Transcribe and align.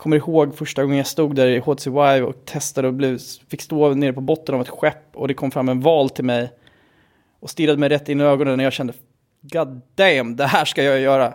kommer 0.00 0.16
ihåg 0.16 0.54
första 0.54 0.82
gången 0.82 0.96
jag 0.96 1.06
stod 1.06 1.34
där 1.34 1.46
i 1.46 1.58
HTC 1.58 1.90
Vive 1.90 2.22
och 2.22 2.44
testade 2.44 2.88
och 2.88 2.94
blev, 2.94 3.18
fick 3.48 3.62
stå 3.62 3.94
nere 3.94 4.12
på 4.12 4.20
botten 4.20 4.54
av 4.54 4.60
ett 4.60 4.68
skepp 4.68 5.16
och 5.16 5.28
det 5.28 5.34
kom 5.34 5.50
fram 5.50 5.68
en 5.68 5.80
val 5.80 6.10
till 6.10 6.24
mig 6.24 6.52
och 7.40 7.50
stirrade 7.50 7.78
mig 7.78 7.88
rätt 7.88 8.08
in 8.08 8.20
i 8.20 8.24
ögonen 8.24 8.60
och 8.60 8.66
jag 8.66 8.72
kände 8.72 8.92
God 9.40 9.80
damn, 9.94 10.36
det 10.36 10.46
här 10.46 10.64
ska 10.64 10.82
jag 10.82 11.00
göra. 11.00 11.34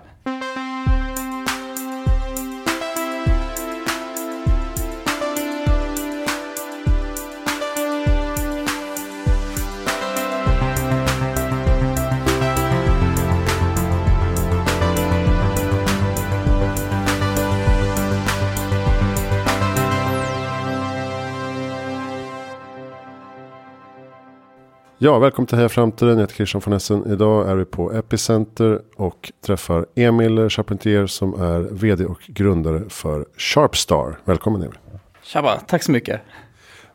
Ja, 25.06 25.20
välkommen 25.20 25.48
till 25.48 25.58
Heja 25.58 25.70
Framtiden. 25.70 26.14
Jag 26.14 26.22
heter 26.22 26.36
Christian 26.36 26.62
von 26.66 26.74
Essen. 26.74 27.12
Idag 27.12 27.50
är 27.50 27.56
vi 27.56 27.66
på 27.66 27.94
Epicenter 27.94 28.82
och 28.96 29.32
träffar 29.42 29.86
Emil 29.96 30.50
Charpentier 30.50 31.08
som 31.08 31.42
är 31.42 31.60
vd 31.60 32.06
och 32.06 32.22
grundare 32.28 32.90
för 32.90 33.26
Sharpstar. 33.38 34.20
Välkommen 34.24 34.62
Emil. 34.62 34.78
Tjaba, 35.24 35.60
tack 35.60 35.84
så 35.84 35.92
mycket. 35.92 36.22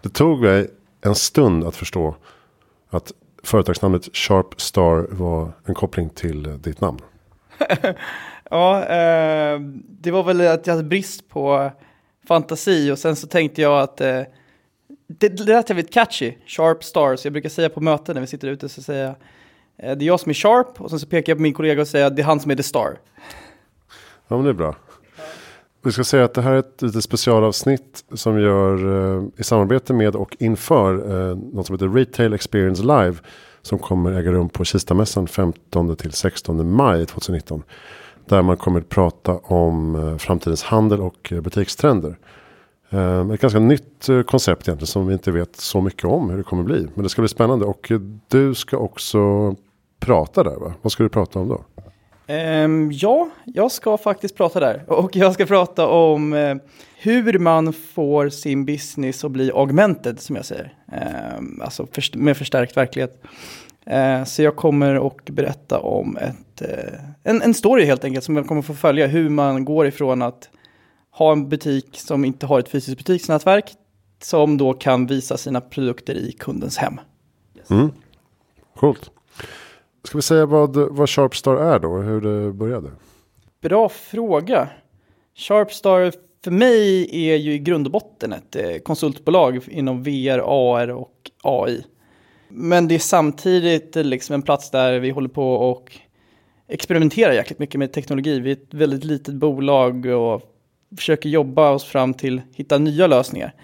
Det 0.02 0.08
tog 0.08 0.40
mig 0.40 0.70
en 1.00 1.14
stund 1.14 1.64
att 1.64 1.76
förstå 1.76 2.16
att 2.90 3.12
företagsnamnet 3.42 4.16
Sharpstar 4.16 5.06
var 5.10 5.52
en 5.64 5.74
koppling 5.74 6.08
till 6.08 6.62
ditt 6.62 6.80
namn. 6.80 6.98
ja, 8.50 8.84
eh, 8.84 9.60
det 9.88 10.10
var 10.10 10.22
väl 10.22 10.40
att 10.40 10.66
jag 10.66 10.74
hade 10.74 10.88
brist 10.88 11.28
på 11.28 11.70
fantasi 12.28 12.90
och 12.90 12.98
sen 12.98 13.16
så 13.16 13.26
tänkte 13.26 13.62
jag 13.62 13.80
att 13.80 14.00
eh, 14.00 14.22
det, 15.18 15.28
det 15.28 15.44
lät 15.44 15.70
jävligt 15.70 15.92
catchy, 15.92 16.32
Sharp 16.46 16.84
Stars. 16.84 17.24
Jag 17.24 17.32
brukar 17.32 17.48
säga 17.48 17.68
på 17.68 17.80
möten 17.80 18.14
när 18.14 18.20
vi 18.20 18.26
sitter 18.26 18.48
ute 18.48 18.68
så 18.68 18.82
säger 18.82 19.04
jag 19.04 19.90
eh, 19.90 19.96
det 19.96 20.04
är 20.04 20.06
jag 20.06 20.20
som 20.20 20.30
är 20.30 20.34
Sharp 20.34 20.80
och 20.80 20.90
sen 20.90 21.00
så 21.00 21.06
pekar 21.06 21.30
jag 21.30 21.38
på 21.38 21.42
min 21.42 21.54
kollega 21.54 21.82
och 21.82 21.88
säger 21.88 22.06
att 22.06 22.16
det 22.16 22.22
är 22.22 22.26
han 22.26 22.40
som 22.40 22.50
är 22.50 22.56
The 22.56 22.62
Star. 22.62 22.98
Ja 24.28 24.36
men 24.36 24.44
det 24.44 24.50
är 24.50 24.54
bra. 24.54 24.76
Vi 25.82 25.92
ska 25.92 26.04
säga 26.04 26.24
att 26.24 26.34
det 26.34 26.42
här 26.42 26.52
är 26.52 26.58
ett 26.58 26.82
lite 26.82 27.02
specialavsnitt 27.02 28.04
som 28.14 28.34
vi 28.34 28.42
gör 28.42 29.16
eh, 29.16 29.24
i 29.36 29.44
samarbete 29.44 29.92
med 29.92 30.16
och 30.16 30.36
inför 30.38 30.94
eh, 30.94 31.36
något 31.36 31.66
som 31.66 31.74
heter 31.74 31.88
Retail 31.88 32.32
Experience 32.32 32.82
Live. 32.82 33.14
Som 33.62 33.78
kommer 33.78 34.12
äga 34.12 34.32
rum 34.32 34.48
på 34.48 34.64
Kistamässan 34.64 35.26
15 35.26 35.96
till 35.96 36.12
16 36.12 36.70
maj 36.70 37.06
2019. 37.06 37.62
Där 38.26 38.42
man 38.42 38.56
kommer 38.56 38.80
att 38.80 38.88
prata 38.88 39.32
om 39.32 39.94
eh, 39.94 40.16
framtidens 40.16 40.62
handel 40.62 41.00
och 41.00 41.32
eh, 41.32 41.40
butikstrender. 41.40 42.16
Ehm, 42.90 43.30
ett 43.30 43.40
ganska 43.40 43.58
nytt 43.58 44.08
eh, 44.08 44.22
koncept 44.22 44.68
egentligen 44.68 44.86
som 44.86 45.06
vi 45.06 45.12
inte 45.12 45.30
vet 45.30 45.56
så 45.56 45.80
mycket 45.80 46.04
om 46.04 46.30
hur 46.30 46.36
det 46.36 46.42
kommer 46.42 46.62
bli. 46.62 46.86
Men 46.94 47.02
det 47.02 47.08
ska 47.08 47.22
bli 47.22 47.28
spännande 47.28 47.64
och 47.64 47.92
du 48.28 48.54
ska 48.54 48.76
också 48.76 49.54
prata 50.00 50.42
där 50.42 50.56
va? 50.56 50.74
Vad 50.82 50.92
ska 50.92 51.02
du 51.02 51.08
prata 51.08 51.38
om 51.38 51.48
då? 51.48 51.64
Um, 52.34 52.92
ja, 52.92 53.28
jag 53.44 53.72
ska 53.72 53.96
faktiskt 53.96 54.36
prata 54.36 54.60
där. 54.60 54.84
Och 54.86 55.16
jag 55.16 55.34
ska 55.34 55.46
prata 55.46 55.88
om 55.88 56.32
uh, 56.32 56.56
hur 56.98 57.38
man 57.38 57.72
får 57.72 58.28
sin 58.28 58.64
business 58.64 59.24
att 59.24 59.30
bli 59.30 59.50
augmented, 59.54 60.20
som 60.20 60.36
jag 60.36 60.44
säger. 60.44 60.74
Um, 61.38 61.62
alltså 61.64 61.86
först 61.92 62.14
med 62.14 62.36
förstärkt 62.36 62.76
verklighet. 62.76 63.22
Uh, 63.92 64.24
så 64.24 64.42
jag 64.42 64.56
kommer 64.56 65.06
att 65.06 65.30
berätta 65.30 65.78
om 65.78 66.16
ett, 66.16 66.62
uh, 66.62 67.00
en, 67.22 67.42
en 67.42 67.54
story 67.54 67.84
helt 67.84 68.04
enkelt, 68.04 68.24
som 68.24 68.36
jag 68.36 68.46
kommer 68.46 68.62
få 68.62 68.74
följa. 68.74 69.06
Hur 69.06 69.28
man 69.28 69.64
går 69.64 69.86
ifrån 69.86 70.22
att 70.22 70.48
ha 71.20 71.32
en 71.32 71.48
butik 71.48 71.98
som 71.98 72.24
inte 72.24 72.46
har 72.46 72.58
ett 72.58 72.68
fysiskt 72.68 72.98
butiksnätverk 72.98 73.72
som 74.22 74.56
då 74.56 74.72
kan 74.72 75.06
visa 75.06 75.36
sina 75.36 75.60
produkter 75.60 76.14
i 76.14 76.32
kundens 76.32 76.76
hem. 76.76 77.00
Yes. 77.56 77.70
Mm. 77.70 77.90
Coolt. 78.76 79.10
Ska 80.04 80.18
vi 80.18 80.22
säga 80.22 80.46
vad, 80.46 80.76
vad 80.76 81.10
Sharpstar 81.10 81.56
är 81.56 81.78
då, 81.78 81.96
hur 81.96 82.20
det 82.20 82.52
började? 82.52 82.90
Bra 83.62 83.88
fråga. 83.88 84.68
Sharpstar 85.36 86.12
för 86.44 86.50
mig 86.50 87.08
är 87.30 87.36
ju 87.36 87.52
i 87.52 87.58
grund 87.58 87.86
och 87.86 87.92
botten 87.92 88.32
ett 88.32 88.56
eh, 88.56 88.76
konsultbolag 88.76 89.68
inom 89.68 90.02
VR, 90.02 90.38
AR 90.38 90.90
och 90.90 91.30
AI. 91.42 91.84
Men 92.48 92.88
det 92.88 92.94
är 92.94 92.98
samtidigt 92.98 93.96
liksom 93.96 94.34
en 94.34 94.42
plats 94.42 94.70
där 94.70 95.00
vi 95.00 95.10
håller 95.10 95.28
på 95.28 95.54
och 95.54 95.92
experimenterar 96.68 97.32
jäkligt 97.32 97.58
mycket 97.58 97.78
med 97.78 97.92
teknologi. 97.92 98.40
Vi 98.40 98.50
är 98.50 98.56
ett 98.56 98.74
väldigt 98.74 99.04
litet 99.04 99.34
bolag 99.34 100.06
och 100.06 100.42
försöker 100.96 101.28
jobba 101.28 101.70
oss 101.70 101.84
fram 101.84 102.14
till 102.14 102.42
hitta 102.54 102.78
nya 102.78 103.06
lösningar. 103.06 103.54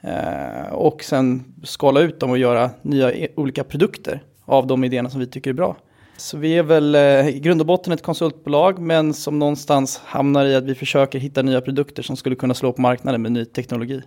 Eh, 0.00 0.72
och 0.72 1.04
sen 1.04 1.44
skala 1.62 2.00
ut 2.00 2.20
dem 2.20 2.30
och 2.30 2.38
göra 2.38 2.70
nya 2.82 3.12
e 3.12 3.28
olika 3.34 3.64
produkter 3.64 4.22
av 4.44 4.66
de 4.66 4.84
idéerna 4.84 5.10
som 5.10 5.20
vi 5.20 5.26
tycker 5.26 5.50
är 5.50 5.54
bra. 5.54 5.76
Så 6.16 6.38
vi 6.38 6.58
är 6.58 6.62
väl 6.62 6.94
eh, 6.94 7.28
i 7.28 7.40
grund 7.40 7.60
och 7.60 7.66
botten 7.66 7.92
ett 7.92 8.02
konsultbolag 8.02 8.78
men 8.78 9.14
som 9.14 9.38
någonstans 9.38 10.00
hamnar 10.04 10.44
i 10.44 10.54
att 10.54 10.64
vi 10.64 10.74
försöker 10.74 11.18
hitta 11.18 11.42
nya 11.42 11.60
produkter 11.60 12.02
som 12.02 12.16
skulle 12.16 12.36
kunna 12.36 12.54
slå 12.54 12.72
på 12.72 12.80
marknaden 12.80 13.22
med 13.22 13.32
ny 13.32 13.44
teknologi. 13.44 14.02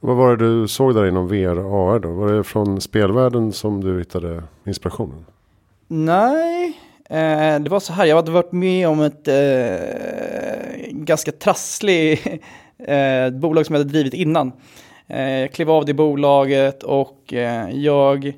Vad 0.00 0.16
var 0.16 0.36
det 0.36 0.60
du 0.60 0.68
såg 0.68 0.94
där 0.94 1.06
inom 1.06 1.28
VR 1.28 1.58
och 1.58 1.94
AR 1.94 1.98
då? 1.98 2.12
Var 2.12 2.32
det 2.32 2.44
från 2.44 2.80
spelvärlden 2.80 3.52
som 3.52 3.84
du 3.84 3.98
hittade 3.98 4.42
inspirationen? 4.66 5.24
Nej, 5.88 6.80
Eh, 7.10 7.60
det 7.60 7.68
var 7.68 7.80
så 7.80 7.92
här, 7.92 8.04
jag 8.06 8.16
hade 8.16 8.30
varit 8.30 8.52
med 8.52 8.88
om 8.88 9.00
ett 9.00 9.28
eh, 9.28 10.90
ganska 10.90 11.32
trassligt 11.32 12.26
eh, 12.78 13.30
bolag 13.30 13.66
som 13.66 13.74
jag 13.74 13.80
hade 13.80 13.92
drivit 13.92 14.14
innan. 14.14 14.52
Eh, 15.06 15.30
jag 15.30 15.52
klev 15.52 15.70
av 15.70 15.84
det 15.84 15.94
bolaget 15.94 16.82
och 16.82 17.32
eh, 17.32 17.70
jag 17.70 18.32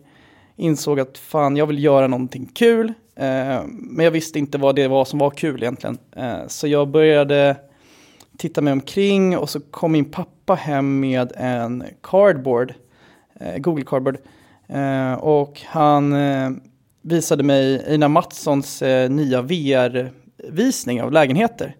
insåg 0.56 1.00
att 1.00 1.18
fan, 1.18 1.56
jag 1.56 1.66
vill 1.66 1.84
göra 1.84 2.06
någonting 2.06 2.50
kul. 2.54 2.92
Eh, 3.16 3.60
men 3.66 4.04
jag 4.04 4.10
visste 4.10 4.38
inte 4.38 4.58
vad 4.58 4.76
det 4.76 4.88
var 4.88 5.04
som 5.04 5.18
var 5.18 5.30
kul 5.30 5.62
egentligen. 5.62 5.98
Eh, 6.16 6.46
så 6.46 6.66
jag 6.66 6.88
började 6.88 7.56
titta 8.36 8.60
mig 8.60 8.72
omkring 8.72 9.38
och 9.38 9.50
så 9.50 9.60
kom 9.60 9.92
min 9.92 10.10
pappa 10.10 10.54
hem 10.54 11.00
med 11.00 11.32
en 11.36 11.84
cardboard, 12.02 12.74
eh, 13.40 13.58
Google 13.58 13.84
Cardboard. 13.84 14.18
Eh, 14.66 15.12
och 15.12 15.60
han 15.66 16.12
visade 17.08 17.42
mig 17.42 17.84
Ina 17.94 18.08
Mattssons 18.08 18.82
eh, 18.82 19.10
nya 19.10 19.42
VR-visning 19.42 21.02
av 21.02 21.12
lägenheter. 21.12 21.76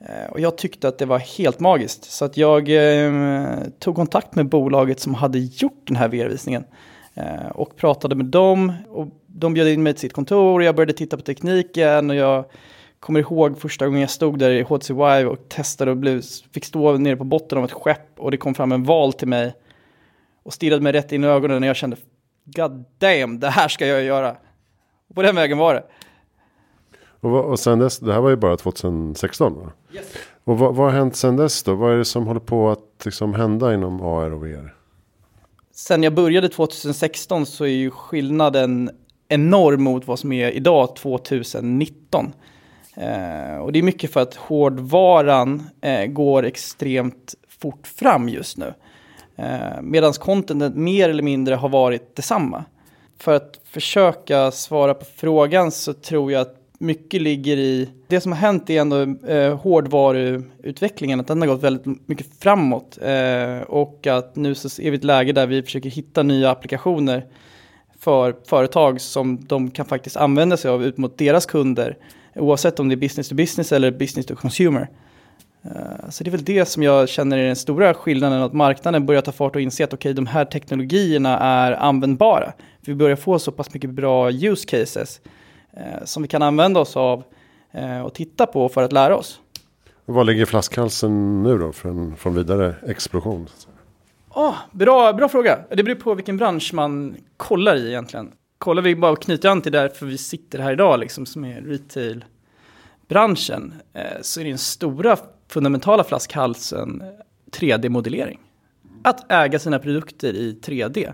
Eh, 0.00 0.30
och 0.30 0.40
jag 0.40 0.58
tyckte 0.58 0.88
att 0.88 0.98
det 0.98 1.06
var 1.06 1.18
helt 1.18 1.60
magiskt. 1.60 2.04
Så 2.04 2.24
att 2.24 2.36
jag 2.36 2.68
eh, 2.68 3.12
tog 3.78 3.96
kontakt 3.96 4.34
med 4.34 4.48
bolaget 4.48 5.00
som 5.00 5.14
hade 5.14 5.38
gjort 5.38 5.82
den 5.86 5.96
här 5.96 6.08
VR-visningen. 6.08 6.64
Eh, 7.14 7.46
och 7.54 7.76
pratade 7.76 8.14
med 8.14 8.26
dem. 8.26 8.72
Och 8.88 9.08
de 9.26 9.54
bjöd 9.54 9.68
in 9.68 9.82
mig 9.82 9.92
till 9.92 10.00
sitt 10.00 10.12
kontor 10.12 10.54
och 10.54 10.62
jag 10.62 10.76
började 10.76 10.92
titta 10.92 11.16
på 11.16 11.22
tekniken. 11.22 12.10
Och 12.10 12.16
jag 12.16 12.44
kommer 13.00 13.20
ihåg 13.20 13.60
första 13.60 13.86
gången 13.86 14.00
jag 14.00 14.10
stod 14.10 14.38
där 14.38 14.50
i 14.50 14.62
HTC 14.62 14.92
Vive 14.92 15.24
och 15.24 15.48
testade 15.48 15.90
och 15.90 15.96
blev, 15.96 16.22
fick 16.52 16.64
stå 16.64 16.98
nere 16.98 17.16
på 17.16 17.24
botten 17.24 17.58
av 17.58 17.64
ett 17.64 17.72
skepp. 17.72 18.18
Och 18.18 18.30
det 18.30 18.36
kom 18.36 18.54
fram 18.54 18.72
en 18.72 18.84
val 18.84 19.12
till 19.12 19.28
mig. 19.28 19.54
Och 20.42 20.52
stirrade 20.52 20.82
mig 20.82 20.92
rätt 20.92 21.12
in 21.12 21.24
i 21.24 21.26
ögonen 21.26 21.62
och 21.62 21.68
jag 21.68 21.76
kände 21.76 21.96
God 22.44 22.84
damn, 22.98 23.40
det 23.40 23.50
här 23.50 23.68
ska 23.68 23.86
jag 23.86 24.02
göra. 24.02 24.36
På 25.14 25.22
den 25.22 25.36
vägen 25.36 25.58
var 25.58 25.74
det. 25.74 25.84
Och, 27.20 27.44
och 27.44 27.60
sen 27.60 27.78
dess, 27.78 27.98
det 27.98 28.12
här 28.12 28.20
var 28.20 28.30
ju 28.30 28.36
bara 28.36 28.56
2016 28.56 29.54
va? 29.54 29.72
Yes. 29.92 30.04
Och 30.44 30.58
vad, 30.58 30.74
vad 30.74 30.92
har 30.92 30.98
hänt 30.98 31.16
sen 31.16 31.36
dess 31.36 31.62
då? 31.62 31.74
Vad 31.74 31.92
är 31.92 31.96
det 31.96 32.04
som 32.04 32.26
håller 32.26 32.40
på 32.40 32.70
att 32.70 33.02
liksom 33.04 33.34
hända 33.34 33.74
inom 33.74 34.00
AR 34.00 34.30
och 34.30 34.46
VR? 34.46 34.74
Sen 35.72 36.02
jag 36.02 36.14
började 36.14 36.48
2016 36.48 37.46
så 37.46 37.64
är 37.64 37.68
ju 37.68 37.90
skillnaden 37.90 38.90
enorm 39.28 39.82
mot 39.82 40.06
vad 40.06 40.18
som 40.18 40.32
är 40.32 40.50
idag 40.50 40.96
2019. 40.96 42.32
Eh, 42.96 43.56
och 43.56 43.72
det 43.72 43.78
är 43.78 43.82
mycket 43.82 44.12
för 44.12 44.20
att 44.20 44.34
hårdvaran 44.34 45.62
eh, 45.80 46.06
går 46.06 46.44
extremt 46.44 47.34
fort 47.48 47.86
fram 47.86 48.28
just 48.28 48.56
nu. 48.58 48.74
Eh, 49.36 49.82
Medan 49.82 50.12
contentet 50.12 50.74
mer 50.74 51.08
eller 51.08 51.22
mindre 51.22 51.54
har 51.54 51.68
varit 51.68 52.16
detsamma 52.16 52.64
för 53.18 53.36
att 53.36 53.60
försöka 53.64 54.50
svara 54.50 54.94
på 54.94 55.04
frågan 55.04 55.70
så 55.70 55.92
tror 55.92 56.32
jag 56.32 56.40
att 56.40 56.56
mycket 56.78 57.22
ligger 57.22 57.56
i, 57.56 57.90
det 58.06 58.20
som 58.20 58.32
har 58.32 58.38
hänt 58.38 58.70
är 58.70 58.80
ändå 58.80 59.26
eh, 59.28 59.56
hårdvaruutvecklingen, 59.56 61.20
att 61.20 61.26
den 61.26 61.40
har 61.40 61.48
gått 61.48 61.62
väldigt 61.62 62.08
mycket 62.08 62.26
framåt. 62.40 62.98
Eh, 63.02 63.60
och 63.60 64.06
att 64.06 64.36
nu 64.36 64.54
så 64.54 64.82
är 64.82 64.90
vi 64.90 64.96
i 64.96 64.98
ett 64.98 65.04
läge 65.04 65.32
där 65.32 65.46
vi 65.46 65.62
försöker 65.62 65.90
hitta 65.90 66.22
nya 66.22 66.50
applikationer 66.50 67.26
för 67.98 68.34
företag 68.46 69.00
som 69.00 69.44
de 69.44 69.70
kan 69.70 69.86
faktiskt 69.86 70.16
använda 70.16 70.56
sig 70.56 70.70
av 70.70 70.84
ut 70.84 70.96
mot 70.96 71.18
deras 71.18 71.46
kunder. 71.46 71.96
Oavsett 72.34 72.80
om 72.80 72.88
det 72.88 72.94
är 72.94 72.96
business 72.96 73.28
to 73.28 73.34
business 73.34 73.72
eller 73.72 73.90
business 73.90 74.26
to 74.26 74.36
consumer. 74.36 74.88
Eh, 75.64 76.10
så 76.10 76.24
det 76.24 76.30
är 76.30 76.32
väl 76.32 76.44
det 76.44 76.64
som 76.64 76.82
jag 76.82 77.08
känner 77.08 77.38
är 77.38 77.46
den 77.46 77.56
stora 77.56 77.94
skillnaden, 77.94 78.42
att 78.42 78.52
marknaden 78.52 79.06
börjar 79.06 79.22
ta 79.22 79.32
fart 79.32 79.56
och 79.56 79.62
inse 79.62 79.84
att 79.84 79.92
okej, 79.92 80.10
okay, 80.10 80.12
de 80.12 80.26
här 80.26 80.44
teknologierna 80.44 81.38
är 81.38 81.72
användbara. 81.72 82.52
Vi 82.86 82.94
börjar 82.94 83.16
få 83.16 83.38
så 83.38 83.52
pass 83.52 83.74
mycket 83.74 83.90
bra 83.90 84.30
use 84.30 84.66
cases 84.66 85.20
eh, 85.72 86.04
som 86.04 86.22
vi 86.22 86.28
kan 86.28 86.42
använda 86.42 86.80
oss 86.80 86.96
av 86.96 87.24
eh, 87.72 88.00
och 88.00 88.14
titta 88.14 88.46
på 88.46 88.68
för 88.68 88.82
att 88.82 88.92
lära 88.92 89.16
oss. 89.16 89.40
Vad 90.04 90.26
ligger 90.26 90.46
flaskhalsen 90.46 91.42
nu 91.42 91.58
då 91.58 91.72
för 91.72 91.88
en, 91.88 92.16
från 92.16 92.34
vidare 92.34 92.74
explosion? 92.86 93.48
Oh, 94.30 94.54
bra, 94.72 95.12
bra 95.12 95.28
fråga. 95.28 95.58
Det 95.70 95.82
beror 95.82 95.94
på 95.94 96.14
vilken 96.14 96.36
bransch 96.36 96.74
man 96.74 97.16
kollar 97.36 97.76
i 97.76 97.88
egentligen. 97.88 98.32
Kollar 98.58 98.82
vi 98.82 98.96
bara 98.96 99.12
och 99.12 99.22
knyter 99.22 99.48
an 99.48 99.60
till 99.60 99.72
därför 99.72 100.06
vi 100.06 100.18
sitter 100.18 100.58
här 100.58 100.72
idag, 100.72 101.00
liksom, 101.00 101.26
som 101.26 101.44
är 101.44 101.60
retail-branschen, 101.60 103.74
eh, 103.92 104.02
så 104.22 104.40
är 104.40 104.44
den 104.44 104.58
stora 104.58 105.16
fundamentala 105.48 106.04
flaskhalsen 106.04 107.02
3D-modellering. 107.50 108.38
Att 109.02 109.32
äga 109.32 109.58
sina 109.58 109.78
produkter 109.78 110.32
i 110.32 110.58
3D. 110.62 111.12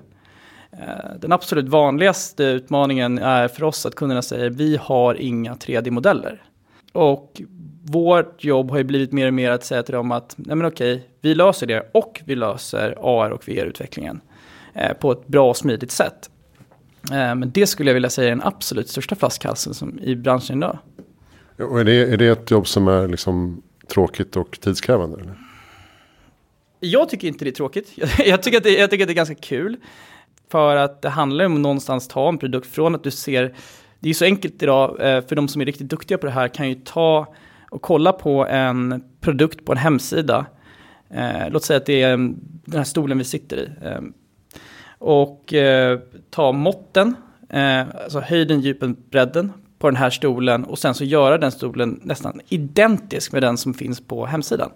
Eh, 0.72 1.14
den 1.19 1.32
absolut 1.32 1.69
vanligaste 1.69 2.44
utmaningen 2.44 3.19
är 3.19 3.49
för 3.49 3.64
oss 3.64 3.87
att 3.87 3.94
kunderna 3.94 4.22
säger 4.22 4.50
vi 4.50 4.76
har 4.76 5.14
inga 5.14 5.55
3D-modeller. 5.55 6.43
Och 6.93 7.43
vårt 7.84 8.44
jobb 8.44 8.70
har 8.70 8.78
ju 8.78 8.84
blivit 8.84 9.12
mer 9.12 9.26
och 9.26 9.34
mer 9.34 9.50
att 9.50 9.64
säga 9.64 9.82
till 9.82 9.94
dem 9.94 10.12
att 10.12 10.34
nej 10.37 10.56
men 10.56 10.67
okej, 10.67 11.08
vi 11.20 11.34
löser 11.34 11.67
det 11.67 11.90
och 11.93 12.20
vi 12.25 12.34
löser 12.34 12.94
AR 13.00 13.31
och 13.31 13.49
VR-utvecklingen 13.49 14.20
eh, 14.75 14.93
på 14.93 15.12
ett 15.12 15.26
bra 15.26 15.50
och 15.50 15.56
smidigt 15.56 15.90
sätt. 15.90 16.31
Eh, 17.11 17.34
men 17.34 17.50
det 17.50 17.67
skulle 17.67 17.90
jag 17.90 17.94
vilja 17.94 18.11
säga 18.11 18.26
är 18.26 18.31
den 18.31 18.43
absolut 18.43 18.88
största 18.88 19.14
flaskhalsen 19.14 19.75
som 19.75 19.99
i 19.99 20.17
branschen 20.17 20.58
idag. 20.58 20.78
Och 21.58 21.81
är, 21.81 21.84
det, 21.84 22.12
är 22.12 22.17
det 22.17 22.28
ett 22.28 22.50
jobb 22.50 22.67
som 22.67 22.88
är 22.88 23.08
liksom 23.08 23.62
tråkigt 23.88 24.37
och 24.37 24.61
tidskrävande? 24.61 25.20
Eller? 25.20 25.34
Jag 26.81 27.08
tycker 27.08 27.28
inte 27.28 27.44
det 27.44 27.50
är 27.50 27.52
tråkigt. 27.52 27.93
Jag, 28.19 28.43
tycker 28.43 28.58
att 28.58 28.64
det, 28.64 28.70
jag 28.70 28.90
tycker 28.90 29.05
att 29.05 29.08
det 29.08 29.12
är 29.12 29.14
ganska 29.14 29.34
kul. 29.34 29.76
För 30.50 30.76
att 30.76 31.02
det 31.02 31.08
handlar 31.08 31.44
om 31.44 31.62
någonstans 31.62 32.08
ta 32.08 32.29
en 32.29 32.38
produkt 32.38 32.75
från 32.75 32.94
att 32.94 33.05
du 33.05 33.11
ser, 33.11 33.55
det 34.00 34.11
är 34.11 34.14
så 34.14 34.25
enkelt 34.25 34.62
idag, 34.62 34.91
eh, 34.91 35.25
för 35.26 35.37
de 35.37 35.49
som 35.49 35.61
är 35.61 35.67
riktigt 35.67 35.88
duktiga 35.88 36.19
på 36.19 36.26
det 36.26 36.32
här 36.32 36.49
kan 36.49 36.69
ju 36.69 36.75
ta 36.75 37.35
och 37.70 37.82
kolla 37.82 38.12
på 38.12 38.47
en 38.47 39.05
produkt 39.20 39.64
på 39.64 39.73
en 39.73 39.79
hemsida. 39.79 40.47
Eh, 41.11 41.50
låt 41.50 41.64
säga 41.64 41.76
att 41.76 41.87
det 41.87 42.02
är 42.02 42.12
eh, 42.12 42.19
den 42.64 42.76
här 42.76 42.85
stolen 42.85 43.19
vi 43.19 43.25
sitter 43.25 43.56
i. 43.56 43.70
Ehm, 43.87 44.12
och 44.99 45.55
ta 46.31 46.53
måtten, 46.53 47.14
alltså 48.05 48.20
höjden, 48.20 48.61
djupen, 48.61 48.96
bredden 49.11 49.53
på 49.79 49.87
den 49.87 49.96
här 49.96 50.11
stolen 50.11 50.64
och 50.64 50.79
sen 50.79 50.94
så 50.94 51.05
göra 51.05 51.38
den 51.38 51.53
stolen 51.53 52.00
nästan 52.03 52.41
identisk 52.49 53.32
med 53.32 53.43
den 53.43 53.56
som 53.56 53.75
finns 53.75 54.00
på 54.00 54.26
hemsidan. 54.26 54.70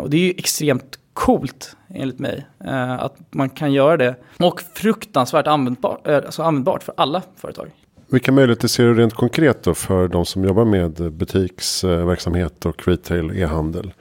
Och 0.00 0.10
det 0.10 0.16
är 0.16 0.20
ju 0.20 0.30
extremt 0.30 0.99
coolt 1.14 1.76
enligt 1.88 2.18
mig 2.18 2.46
eh, 2.64 2.92
att 2.92 3.16
man 3.30 3.50
kan 3.50 3.72
göra 3.72 3.96
det. 3.96 4.16
Och 4.38 4.60
fruktansvärt 4.60 5.46
användbart, 5.46 6.06
eh, 6.06 6.16
alltså 6.16 6.42
användbart 6.42 6.82
för 6.82 6.94
alla 6.96 7.22
företag. 7.36 7.70
Vilka 8.08 8.32
möjligheter 8.32 8.68
ser 8.68 8.84
du 8.84 8.94
rent 8.94 9.14
konkret 9.14 9.62
då 9.62 9.74
för 9.74 10.08
de 10.08 10.26
som 10.26 10.44
jobbar 10.44 10.64
med 10.64 11.12
butiksverksamhet 11.12 12.66
och 12.66 12.88
retail 12.88 13.30
e-handel? 13.36 13.92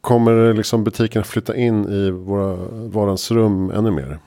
Kommer 0.00 0.54
liksom 0.54 0.84
butiken 0.84 1.24
flytta 1.24 1.56
in 1.56 1.88
i 1.88 2.10
våra 2.10 2.56
varans 2.70 3.30
rum 3.30 3.70
ännu 3.70 3.90
mer? 3.90 4.18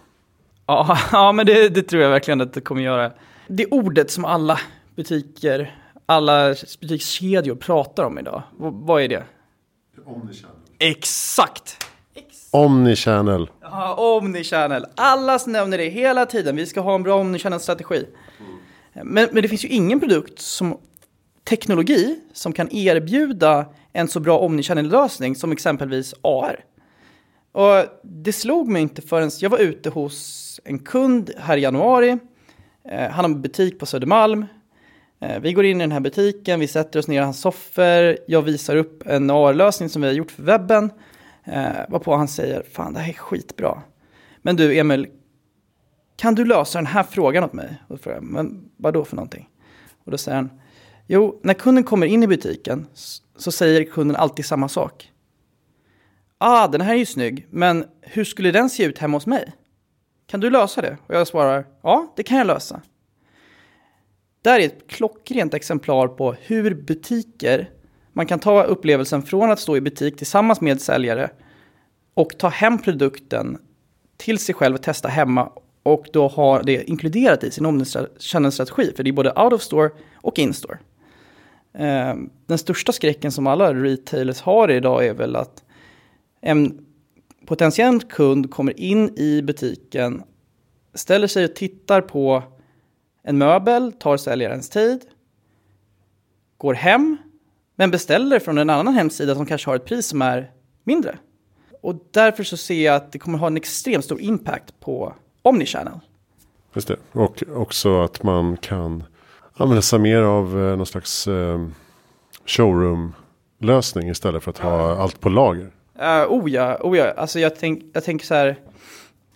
Ja, 0.65 0.97
ja 1.11 1.31
men 1.31 1.45
det, 1.45 1.69
det, 1.69 1.83
tror 1.83 2.01
jag 2.01 2.09
verkligen 2.09 2.41
att 2.41 2.53
det 2.53 2.61
kommer 2.61 2.81
göra. 2.81 3.11
Det 3.47 3.65
ordet 3.65 4.11
som 4.11 4.25
alla 4.25 4.59
butiker, 4.95 5.75
alla 6.05 6.55
butikskedjor 6.81 7.55
pratar 7.55 8.03
om 8.03 8.19
idag. 8.19 8.43
V 8.59 8.69
vad 8.71 9.01
är 9.01 9.07
det? 9.07 9.23
Omnichannel. 10.05 10.55
Exakt! 10.79 11.88
Omnichannel. 12.51 13.49
Ja, 13.61 13.93
omnichannel. 13.93 14.85
Alla 14.95 15.39
nämner 15.47 15.77
det 15.77 15.89
hela 15.89 16.25
tiden. 16.25 16.55
Vi 16.55 16.65
ska 16.65 16.81
ha 16.81 16.95
en 16.95 17.03
bra 17.03 17.15
omnichannel-strategi. 17.15 18.05
Men, 18.93 19.29
men 19.31 19.41
det 19.41 19.47
finns 19.47 19.65
ju 19.65 19.69
ingen 19.69 19.99
produkt 19.99 20.39
som 20.39 20.77
teknologi 21.49 22.19
som 22.33 22.53
kan 22.53 22.75
erbjuda 22.75 23.65
en 23.93 24.07
så 24.07 24.19
bra 24.19 24.39
omnichannel-lösning 24.39 25.35
som 25.35 25.51
exempelvis 25.51 26.13
AR. 26.21 26.59
Och 27.51 27.85
det 28.03 28.33
slog 28.33 28.67
mig 28.67 28.81
inte 28.81 29.01
förrän 29.01 29.31
jag 29.39 29.49
var 29.49 29.57
ute 29.57 29.89
hos 29.89 30.59
en 30.63 30.79
kund 30.79 31.31
här 31.37 31.57
i 31.57 31.61
januari. 31.61 32.17
Eh, 32.89 33.09
han 33.09 33.13
har 33.13 33.23
en 33.23 33.41
butik 33.41 33.79
på 33.79 33.85
Södermalm. 33.85 34.45
Eh, 35.21 35.39
vi 35.39 35.53
går 35.53 35.65
in 35.65 35.77
i 35.77 35.83
den 35.83 35.91
här 35.91 35.99
butiken, 35.99 36.59
vi 36.59 36.67
sätter 36.67 36.99
oss 36.99 37.07
ner 37.07 37.21
i 37.21 37.23
hans 37.23 37.41
soffor. 37.41 38.17
Jag 38.27 38.41
visar 38.41 38.75
upp 38.75 39.07
en 39.07 39.29
AR-lösning 39.29 39.89
som 39.89 40.01
vi 40.01 40.07
har 40.07 40.15
gjort 40.15 40.31
för 40.31 40.43
webben. 40.43 40.91
Eh, 41.43 41.89
varpå 41.89 42.15
han 42.15 42.27
säger, 42.27 42.63
fan 42.71 42.93
det 42.93 42.99
här 42.99 43.09
är 43.09 43.17
skitbra. 43.17 43.81
Men 44.41 44.55
du 44.55 44.79
Emil, 44.79 45.07
kan 46.15 46.35
du 46.35 46.45
lösa 46.45 46.77
den 46.77 46.85
här 46.85 47.03
frågan 47.03 47.43
åt 47.43 47.53
mig? 47.53 47.83
Och 47.87 47.95
då 47.95 47.97
frågar 47.97 48.17
jag, 48.17 48.23
men 48.23 48.69
vad 48.77 48.93
då 48.93 49.05
för 49.05 49.15
någonting? 49.15 49.49
Och 50.03 50.11
då 50.11 50.17
säger 50.17 50.35
han, 50.35 50.49
jo, 51.07 51.39
när 51.43 51.53
kunden 51.53 51.83
kommer 51.83 52.07
in 52.07 52.23
i 52.23 52.27
butiken 52.27 52.87
så 53.37 53.51
säger 53.51 53.83
kunden 53.83 54.15
alltid 54.15 54.45
samma 54.45 54.67
sak. 54.67 55.11
Ah, 56.37 56.67
den 56.67 56.81
här 56.81 56.93
är 56.93 56.97
ju 56.97 57.05
snygg, 57.05 57.47
men 57.49 57.85
hur 58.01 58.23
skulle 58.23 58.51
den 58.51 58.69
se 58.69 58.83
ut 58.83 58.97
hemma 58.97 59.17
hos 59.17 59.25
mig? 59.25 59.51
Kan 60.27 60.39
du 60.39 60.49
lösa 60.49 60.81
det? 60.81 60.97
Och 61.07 61.15
jag 61.15 61.27
svarar, 61.27 61.65
ja, 61.81 62.13
det 62.15 62.23
kan 62.23 62.37
jag 62.37 62.47
lösa. 62.47 62.81
Det 64.41 64.49
här 64.49 64.59
är 64.59 64.65
ett 64.65 64.87
klockrent 64.87 65.53
exemplar 65.53 66.07
på 66.07 66.33
hur 66.33 66.75
butiker, 66.75 67.69
man 68.19 68.25
kan 68.25 68.39
ta 68.39 68.63
upplevelsen 68.63 69.21
från 69.21 69.51
att 69.51 69.59
stå 69.59 69.77
i 69.77 69.81
butik 69.81 70.17
tillsammans 70.17 70.61
med 70.61 70.81
säljare 70.81 71.29
och 72.13 72.37
ta 72.37 72.47
hem 72.47 72.77
produkten 72.77 73.57
till 74.17 74.39
sig 74.39 74.55
själv 74.55 74.75
och 74.75 74.81
testa 74.81 75.07
hemma 75.07 75.51
och 75.83 76.05
då 76.13 76.27
ha 76.27 76.61
det 76.61 76.89
inkluderat 76.89 77.43
i 77.43 77.51
sin 77.51 77.65
omnichannel-strategi. 77.65 78.93
För 78.95 79.03
det 79.03 79.09
är 79.09 79.13
både 79.13 79.33
out 79.33 79.53
of 79.53 79.61
store 79.61 79.89
och 80.15 80.39
in 80.39 80.53
store. 80.53 80.77
Eh, 81.73 82.15
den 82.45 82.57
största 82.57 82.91
skräcken 82.91 83.31
som 83.31 83.47
alla 83.47 83.73
retailers 83.73 84.41
har 84.41 84.71
idag 84.71 85.05
är 85.05 85.13
väl 85.13 85.35
att 85.35 85.63
en 86.41 86.85
potentiell 87.45 88.01
kund 88.01 88.51
kommer 88.51 88.79
in 88.79 89.17
i 89.17 89.41
butiken, 89.41 90.23
ställer 90.93 91.27
sig 91.27 91.45
och 91.45 91.55
tittar 91.55 92.01
på 92.01 92.43
en 93.23 93.37
möbel, 93.37 93.91
tar 93.91 94.17
säljarens 94.17 94.69
tid, 94.69 95.01
går 96.57 96.73
hem, 96.73 97.17
men 97.79 97.91
beställer 97.91 98.39
från 98.39 98.57
en 98.57 98.69
annan 98.69 98.93
hemsida 98.93 99.35
som 99.35 99.45
kanske 99.45 99.69
har 99.69 99.75
ett 99.75 99.85
pris 99.85 100.07
som 100.07 100.21
är 100.21 100.51
mindre. 100.83 101.17
Och 101.81 101.95
därför 102.11 102.43
så 102.43 102.57
ser 102.57 102.85
jag 102.85 102.95
att 102.95 103.11
det 103.11 103.19
kommer 103.19 103.37
ha 103.37 103.47
en 103.47 103.57
extremt 103.57 104.05
stor 104.05 104.21
impact 104.21 104.79
på 104.79 105.13
Omnichannel. 105.41 105.99
Just 106.73 106.87
det, 106.87 106.95
och 107.11 107.43
också 107.55 108.01
att 108.01 108.23
man 108.23 108.57
kan 108.57 109.03
använda 109.53 109.81
sig 109.81 109.99
mer 109.99 110.21
av 110.21 110.45
eh, 110.45 110.77
någon 110.77 110.85
slags 110.85 111.27
eh, 111.27 111.67
showroom-lösning 112.45 114.09
istället 114.09 114.43
för 114.43 114.51
att 114.51 114.57
ha 114.57 114.95
allt 114.95 115.19
på 115.19 115.29
lager. 115.29 115.71
Uh, 115.99 116.25
oh 116.29 116.49
ja, 116.49 116.77
oh 116.81 116.97
ja. 116.97 117.11
Alltså 117.17 117.39
jag, 117.39 117.55
tänk, 117.59 117.83
jag 117.93 118.03
tänker 118.03 118.25
så 118.25 118.33
här. 118.33 118.59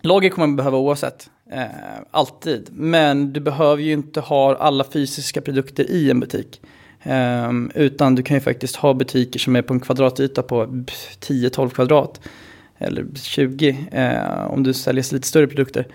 Lager 0.01 0.29
kommer 0.29 0.47
man 0.47 0.55
behöva 0.55 0.77
oavsett. 0.77 1.29
Uh, 1.53 1.63
alltid. 2.11 2.69
Men 2.71 3.33
du 3.33 3.39
behöver 3.39 3.83
ju 3.83 3.91
inte 3.91 4.19
ha 4.19 4.55
alla 4.55 4.83
fysiska 4.83 5.41
produkter 5.41 5.91
i 5.91 6.11
en 6.11 6.19
butik. 6.19 6.61
Um, 7.05 7.71
utan 7.75 8.15
du 8.15 8.23
kan 8.23 8.37
ju 8.37 8.41
faktiskt 8.41 8.75
ha 8.75 8.93
butiker 8.93 9.39
som 9.39 9.55
är 9.55 9.61
på 9.61 9.73
en 9.73 9.79
kvadratyta 9.79 10.43
på 10.43 10.65
10-12 10.65 11.69
kvadrat. 11.69 12.21
Eller 12.77 13.05
20 13.15 13.69
uh, 13.69 13.99
eh, 13.99 14.45
om 14.45 14.63
du 14.63 14.73
säljer 14.73 15.13
lite 15.13 15.27
större 15.27 15.47
produkter. 15.47 15.87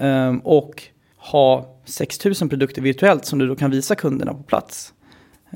Um, 0.00 0.38
och 0.38 0.82
ha 1.16 1.76
6000 1.84 2.48
produkter 2.48 2.82
virtuellt 2.82 3.24
som 3.24 3.38
du 3.38 3.46
då 3.46 3.56
kan 3.56 3.70
visa 3.70 3.94
kunderna 3.94 4.34
på 4.34 4.42
plats. 4.42 4.92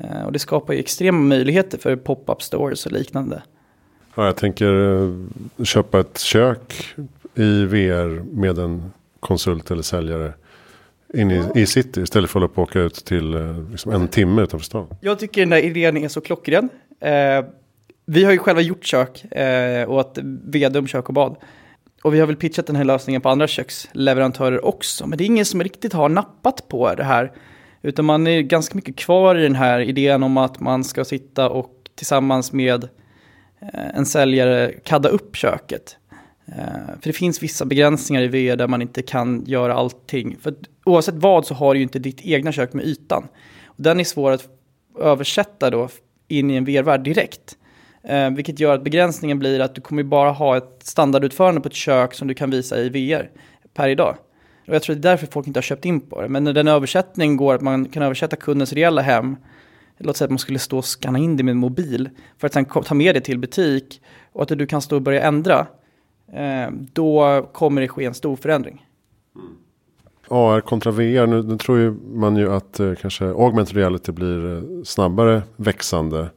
Uh, 0.03 0.25
och 0.25 0.31
det 0.31 0.39
skapar 0.39 0.73
ju 0.73 0.79
extrema 0.79 1.19
möjligheter 1.19 1.77
för 1.77 1.95
pop-up 1.95 2.41
stores 2.41 2.85
och 2.85 2.91
liknande. 2.91 3.41
Ja, 4.15 4.25
jag 4.25 4.35
tänker 4.35 5.03
eh, 5.03 5.63
köpa 5.63 5.99
ett 5.99 6.19
kök 6.19 6.95
i 7.35 7.65
VR 7.65 8.23
med 8.35 8.57
en 8.57 8.91
konsult 9.19 9.71
eller 9.71 9.81
säljare 9.81 10.33
in 11.13 11.31
i, 11.31 11.43
i 11.55 11.65
city 11.65 12.01
istället 12.01 12.29
för 12.29 12.39
att 12.39 12.43
hålla 12.43 12.53
på 12.53 12.61
och 12.61 12.67
åka 12.67 12.79
ut 12.79 13.05
till 13.05 13.33
eh, 13.33 13.69
liksom 13.71 13.91
en 13.91 14.07
timme 14.07 14.41
utanför 14.41 14.65
stan. 14.65 14.87
Jag 15.01 15.19
tycker 15.19 15.41
den 15.41 15.49
där 15.49 15.65
idén 15.65 15.97
är 15.97 16.07
så 16.07 16.21
klockren. 16.21 16.69
Eh, 16.99 17.45
vi 18.05 18.23
har 18.23 18.31
ju 18.31 18.37
själva 18.37 18.61
gjort 18.61 18.85
kök 18.85 19.33
eh, 19.33 19.89
åt 19.89 20.17
Vedum 20.43 20.87
kök 20.87 21.07
och 21.07 21.13
bad. 21.13 21.35
Och 22.03 22.13
vi 22.13 22.19
har 22.19 22.27
väl 22.27 22.35
pitchat 22.35 22.67
den 22.67 22.75
här 22.75 22.83
lösningen 22.83 23.21
på 23.21 23.29
andra 23.29 23.47
köksleverantörer 23.47 24.65
också. 24.65 25.07
Men 25.07 25.17
det 25.17 25.23
är 25.23 25.25
ingen 25.25 25.45
som 25.45 25.63
riktigt 25.63 25.93
har 25.93 26.09
nappat 26.09 26.67
på 26.67 26.95
det 26.95 27.03
här. 27.03 27.31
Utan 27.81 28.05
man 28.05 28.27
är 28.27 28.41
ganska 28.41 28.75
mycket 28.75 28.95
kvar 28.95 29.35
i 29.35 29.43
den 29.43 29.55
här 29.55 29.79
idén 29.79 30.23
om 30.23 30.37
att 30.37 30.59
man 30.59 30.83
ska 30.83 31.05
sitta 31.05 31.49
och 31.49 31.71
tillsammans 31.95 32.53
med 32.53 32.83
eh, 33.61 33.95
en 33.95 34.05
säljare 34.05 34.73
kadda 34.83 35.09
upp 35.09 35.35
köket. 35.35 35.97
Eh, 36.47 36.87
för 37.01 37.03
det 37.03 37.13
finns 37.13 37.43
vissa 37.43 37.65
begränsningar 37.65 38.21
i 38.21 38.27
VR 38.27 38.55
där 38.55 38.67
man 38.67 38.81
inte 38.81 39.01
kan 39.01 39.43
göra 39.45 39.73
allting. 39.73 40.37
För 40.41 40.55
oavsett 40.85 41.15
vad 41.15 41.45
så 41.45 41.53
har 41.53 41.73
du 41.73 41.79
ju 41.79 41.83
inte 41.83 41.99
ditt 41.99 42.21
egna 42.21 42.51
kök 42.51 42.73
med 42.73 42.85
ytan. 42.85 43.27
Den 43.75 43.99
är 43.99 44.03
svår 44.03 44.31
att 44.31 44.47
översätta 44.99 45.69
då 45.69 45.89
in 46.27 46.51
i 46.51 46.55
en 46.55 46.65
VR-värld 46.65 47.03
direkt. 47.03 47.57
Eh, 48.03 48.29
vilket 48.29 48.59
gör 48.59 48.75
att 48.75 48.83
begränsningen 48.83 49.39
blir 49.39 49.59
att 49.59 49.75
du 49.75 49.81
kommer 49.81 50.03
bara 50.03 50.31
ha 50.31 50.57
ett 50.57 50.79
standardutförande 50.83 51.61
på 51.61 51.67
ett 51.67 51.73
kök 51.73 52.13
som 52.13 52.27
du 52.27 52.33
kan 52.33 52.49
visa 52.49 52.79
i 52.79 52.89
VR 52.89 53.29
per 53.73 53.89
idag. 53.89 54.17
Och 54.67 54.75
jag 54.75 54.81
tror 54.81 54.95
det 54.95 54.99
är 54.99 55.11
därför 55.11 55.27
folk 55.27 55.47
inte 55.47 55.57
har 55.57 55.63
köpt 55.63 55.85
in 55.85 56.01
på 56.01 56.21
det. 56.21 56.29
Men 56.29 56.43
när 56.43 56.53
den 56.53 56.67
översättningen 56.67 57.37
går 57.37 57.55
att 57.55 57.61
man 57.61 57.85
kan 57.85 58.03
översätta 58.03 58.35
kundens 58.35 58.73
reella 58.73 59.01
hem 59.01 59.35
låt 59.97 60.17
säga 60.17 60.25
att 60.25 60.31
man 60.31 60.39
skulle 60.39 60.59
stå 60.59 60.77
och 60.77 60.85
scanna 60.85 61.19
in 61.19 61.37
det 61.37 61.43
med 61.43 61.51
en 61.51 61.57
mobil 61.57 62.09
för 62.37 62.47
att 62.47 62.53
sen 62.53 62.65
ta 62.65 62.93
med 62.93 63.15
det 63.15 63.21
till 63.21 63.39
butik 63.39 64.01
och 64.31 64.41
att 64.41 64.57
du 64.57 64.67
kan 64.67 64.81
stå 64.81 64.95
och 64.95 65.01
börja 65.01 65.21
ändra, 65.21 65.67
då 66.93 67.41
kommer 67.53 67.81
det 67.81 67.87
ske 67.87 68.05
en 68.05 68.13
stor 68.13 68.35
förändring. 68.35 68.87
AR 70.29 70.61
kontra 70.61 70.91
VR, 70.91 71.27
nu, 71.27 71.43
nu 71.43 71.57
tror 71.57 71.77
ju 71.79 71.91
man 72.13 72.35
ju 72.35 72.53
att 72.53 72.79
eh, 72.79 72.93
kanske 73.01 73.25
augmented 73.25 73.75
reality 73.75 74.11
blir 74.11 74.55
eh, 74.55 74.83
snabbare 74.83 75.41
växande. 75.55 76.17
Mm. 76.17 76.31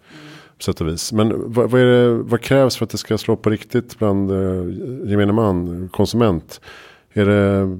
På 0.56 0.62
sätt 0.64 0.80
och 0.80 0.88
vis. 0.88 1.12
Men 1.12 1.52
vad, 1.52 1.70
vad, 1.70 1.80
det, 1.80 2.14
vad, 2.14 2.40
krävs 2.40 2.76
för 2.76 2.84
att 2.84 2.90
det 2.90 2.98
ska 2.98 3.18
slå 3.18 3.36
på 3.36 3.50
riktigt 3.50 3.98
bland 3.98 4.30
eh, 4.30 5.10
gemene 5.10 5.32
man, 5.32 5.88
konsument? 5.88 6.60
Är 7.12 7.26
det 7.26 7.78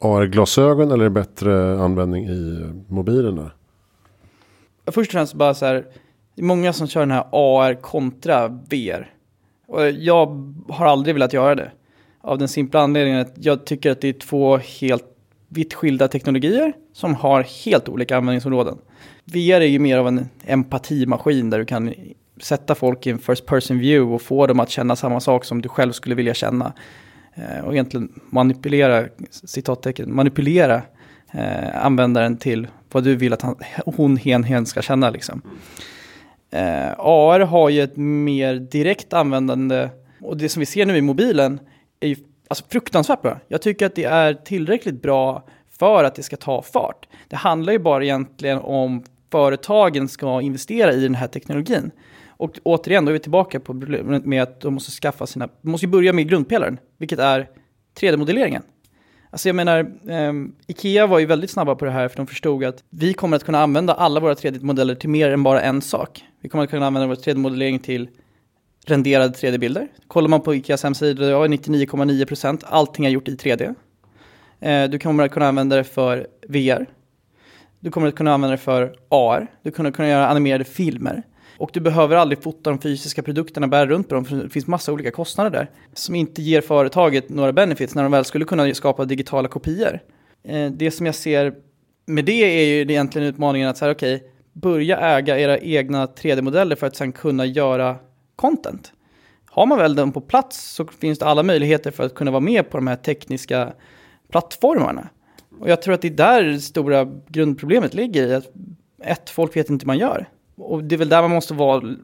AR-glasögon 0.00 0.90
eller 0.90 1.04
är 1.04 1.08
det 1.08 1.10
bättre 1.10 1.80
användning 1.80 2.28
i 2.28 2.72
mobilerna? 2.88 3.50
Först 4.86 5.08
och 5.08 5.12
främst 5.12 5.34
bara 5.34 5.54
så 5.54 5.66
här, 5.66 5.74
det 6.34 6.42
är 6.42 6.46
många 6.46 6.72
som 6.72 6.86
kör 6.86 7.00
den 7.00 7.10
här 7.10 7.24
AR 7.32 7.74
kontra 7.74 8.48
VR. 8.48 9.10
Och 9.68 9.90
jag 9.90 10.54
har 10.68 10.86
aldrig 10.86 11.14
velat 11.14 11.32
göra 11.32 11.54
det. 11.54 11.70
Av 12.20 12.38
den 12.38 12.48
simpla 12.48 12.80
anledningen 12.80 13.20
att 13.20 13.34
jag 13.36 13.66
tycker 13.66 13.90
att 13.90 14.00
det 14.00 14.08
är 14.08 14.12
två 14.12 14.56
helt 14.56 15.04
vitt 15.48 15.74
skilda 15.74 16.08
teknologier 16.08 16.72
som 16.92 17.14
har 17.14 17.46
helt 17.64 17.88
olika 17.88 18.16
användningsområden. 18.16 18.78
VR 19.24 19.60
är 19.60 19.66
ju 19.66 19.78
mer 19.78 19.98
av 19.98 20.08
en 20.08 20.28
empatimaskin 20.46 21.50
där 21.50 21.58
du 21.58 21.64
kan 21.64 21.94
sätta 22.40 22.74
folk 22.74 23.06
i 23.06 23.10
en 23.10 23.18
first 23.18 23.46
person 23.46 23.78
view 23.78 24.14
och 24.14 24.22
få 24.22 24.46
dem 24.46 24.60
att 24.60 24.70
känna 24.70 24.96
samma 24.96 25.20
sak 25.20 25.44
som 25.44 25.62
du 25.62 25.68
själv 25.68 25.92
skulle 25.92 26.14
vilja 26.14 26.34
känna. 26.34 26.72
Eh, 27.34 27.64
och 27.64 27.72
egentligen 27.72 28.20
manipulera, 28.30 29.08
citattecken, 29.30 30.14
manipulera 30.14 30.82
eh, 31.32 31.84
användaren 31.86 32.36
till 32.36 32.66
vad 32.92 33.04
du 33.04 33.16
vill 33.16 33.32
att 33.32 33.42
han, 33.42 33.56
hon, 33.84 34.16
hen, 34.16 34.44
hen 34.44 34.66
ska 34.66 34.82
känna. 34.82 35.10
Liksom. 35.10 35.42
Eh, 36.50 36.92
AR 36.98 37.40
har 37.40 37.68
ju 37.68 37.82
ett 37.82 37.96
mer 37.96 38.54
direkt 38.54 39.12
användande 39.12 39.88
och 40.20 40.36
det 40.36 40.48
som 40.48 40.60
vi 40.60 40.66
ser 40.66 40.86
nu 40.86 40.96
i 40.96 41.02
mobilen 41.02 41.60
är 42.00 42.08
ju 42.08 42.16
alltså, 42.48 42.64
fruktansvärt 42.68 43.22
bra. 43.22 43.38
Jag 43.48 43.62
tycker 43.62 43.86
att 43.86 43.94
det 43.94 44.04
är 44.04 44.34
tillräckligt 44.34 45.02
bra 45.02 45.44
för 45.78 46.04
att 46.04 46.14
det 46.14 46.22
ska 46.22 46.36
ta 46.36 46.62
fart. 46.62 47.08
Det 47.28 47.36
handlar 47.36 47.72
ju 47.72 47.78
bara 47.78 48.04
egentligen 48.04 48.58
om 48.58 49.04
företagen 49.30 50.08
ska 50.08 50.40
investera 50.40 50.92
i 50.92 51.00
den 51.00 51.14
här 51.14 51.26
teknologin. 51.26 51.90
Och 52.26 52.58
återigen, 52.62 53.04
då 53.04 53.10
är 53.10 53.12
vi 53.12 53.18
tillbaka 53.18 53.60
på 53.60 53.72
problemet 53.72 54.24
med 54.24 54.42
att 54.42 54.60
de 54.60 54.74
måste 54.74 54.90
skaffa 54.90 55.26
sina, 55.26 55.48
de 55.62 55.70
måste 55.70 55.86
ju 55.86 55.90
börja 55.90 56.12
med 56.12 56.28
grundpelaren, 56.28 56.78
vilket 56.98 57.18
är 57.18 57.48
3D-modelleringen. 58.00 58.62
Alltså 59.30 59.48
jag 59.48 59.56
menar, 59.56 59.78
eh, 60.08 60.32
Ikea 60.66 61.06
var 61.06 61.18
ju 61.18 61.26
väldigt 61.26 61.50
snabba 61.50 61.74
på 61.74 61.84
det 61.84 61.90
här 61.90 62.08
för 62.08 62.16
de 62.16 62.26
förstod 62.26 62.64
att 62.64 62.84
vi 62.90 63.12
kommer 63.12 63.36
att 63.36 63.44
kunna 63.44 63.62
använda 63.62 63.94
alla 63.94 64.20
våra 64.20 64.34
3D-modeller 64.34 64.94
till 64.94 65.08
mer 65.08 65.30
än 65.30 65.42
bara 65.42 65.60
en 65.60 65.82
sak. 65.82 66.24
Vi 66.40 66.48
kommer 66.48 66.64
att 66.64 66.70
kunna 66.70 66.86
använda 66.86 67.06
vår 67.08 67.14
3D-modellering 67.14 67.78
till 67.78 68.08
renderade 68.86 69.34
3D-bilder. 69.34 69.88
Kollar 70.06 70.28
man 70.28 70.40
på 70.40 70.54
Ikeas 70.54 70.82
hemsida, 70.82 71.26
ja, 71.26 71.46
99,9% 71.46 72.64
allting 72.66 73.06
är 73.06 73.10
gjort 73.10 73.28
i 73.28 73.36
3D. 73.36 73.74
Eh, 74.60 74.90
du 74.90 74.98
kommer 74.98 75.24
att 75.24 75.30
kunna 75.30 75.48
använda 75.48 75.76
det 75.76 75.84
för 75.84 76.26
VR. 76.48 76.86
Du 77.80 77.90
kommer 77.90 78.08
att 78.08 78.14
kunna 78.14 78.34
använda 78.34 78.56
det 78.56 78.62
för 78.62 78.94
AR. 79.08 79.46
Du 79.62 79.70
kommer 79.70 79.90
att 79.90 79.96
kunna 79.96 80.08
göra 80.08 80.28
animerade 80.28 80.64
filmer. 80.64 81.22
Och 81.58 81.70
du 81.72 81.80
behöver 81.80 82.16
aldrig 82.16 82.42
fota 82.42 82.70
de 82.70 82.78
fysiska 82.78 83.22
produkterna, 83.22 83.68
bära 83.68 83.86
runt 83.86 84.08
på 84.08 84.14
dem, 84.14 84.24
för 84.24 84.36
det 84.36 84.48
finns 84.48 84.66
massa 84.66 84.92
olika 84.92 85.10
kostnader 85.10 85.50
där. 85.50 85.70
Som 85.92 86.14
inte 86.14 86.42
ger 86.42 86.60
företaget 86.60 87.28
några 87.28 87.52
benefits 87.52 87.94
när 87.94 88.02
de 88.02 88.12
väl 88.12 88.24
skulle 88.24 88.44
kunna 88.44 88.74
skapa 88.74 89.04
digitala 89.04 89.48
kopior. 89.48 90.00
Eh, 90.44 90.70
det 90.70 90.90
som 90.90 91.06
jag 91.06 91.14
ser 91.14 91.54
med 92.06 92.24
det 92.24 92.60
är 92.60 92.64
ju 92.64 92.80
egentligen 92.80 93.28
utmaningen 93.28 93.68
att 93.68 93.78
så 93.78 93.84
här, 93.84 93.92
okej, 93.92 94.16
okay, 94.16 94.28
börja 94.52 94.96
äga 94.96 95.38
era 95.38 95.58
egna 95.58 96.06
3D-modeller 96.06 96.76
för 96.76 96.86
att 96.86 96.96
sen 96.96 97.12
kunna 97.12 97.46
göra 97.46 97.96
content. 98.36 98.92
Har 99.50 99.66
man 99.66 99.78
väl 99.78 99.94
den 99.94 100.12
på 100.12 100.20
plats 100.20 100.74
så 100.74 100.86
finns 100.86 101.18
det 101.18 101.26
alla 101.26 101.42
möjligheter 101.42 101.90
för 101.90 102.04
att 102.04 102.14
kunna 102.14 102.30
vara 102.30 102.40
med 102.40 102.70
på 102.70 102.76
de 102.78 102.86
här 102.86 102.96
tekniska 102.96 103.72
plattformarna. 104.30 105.08
Och 105.60 105.70
jag 105.70 105.82
tror 105.82 105.94
att 105.94 106.02
det 106.02 106.08
är 106.08 106.12
där 106.12 106.42
det 106.42 106.60
stora 106.60 107.08
grundproblemet 107.28 107.94
ligger 107.94 108.26
i 108.26 108.34
att 108.34 108.46
ett, 109.04 109.30
folk 109.30 109.56
vet 109.56 109.70
inte 109.70 109.82
hur 109.82 109.86
man 109.86 109.98
gör. 109.98 110.28
Och 110.58 110.84
det 110.84 110.94
är 110.94 110.98
väl 110.98 111.08
där 111.08 111.22
man 111.22 111.30
måste 111.30 111.54
vara 111.54 111.96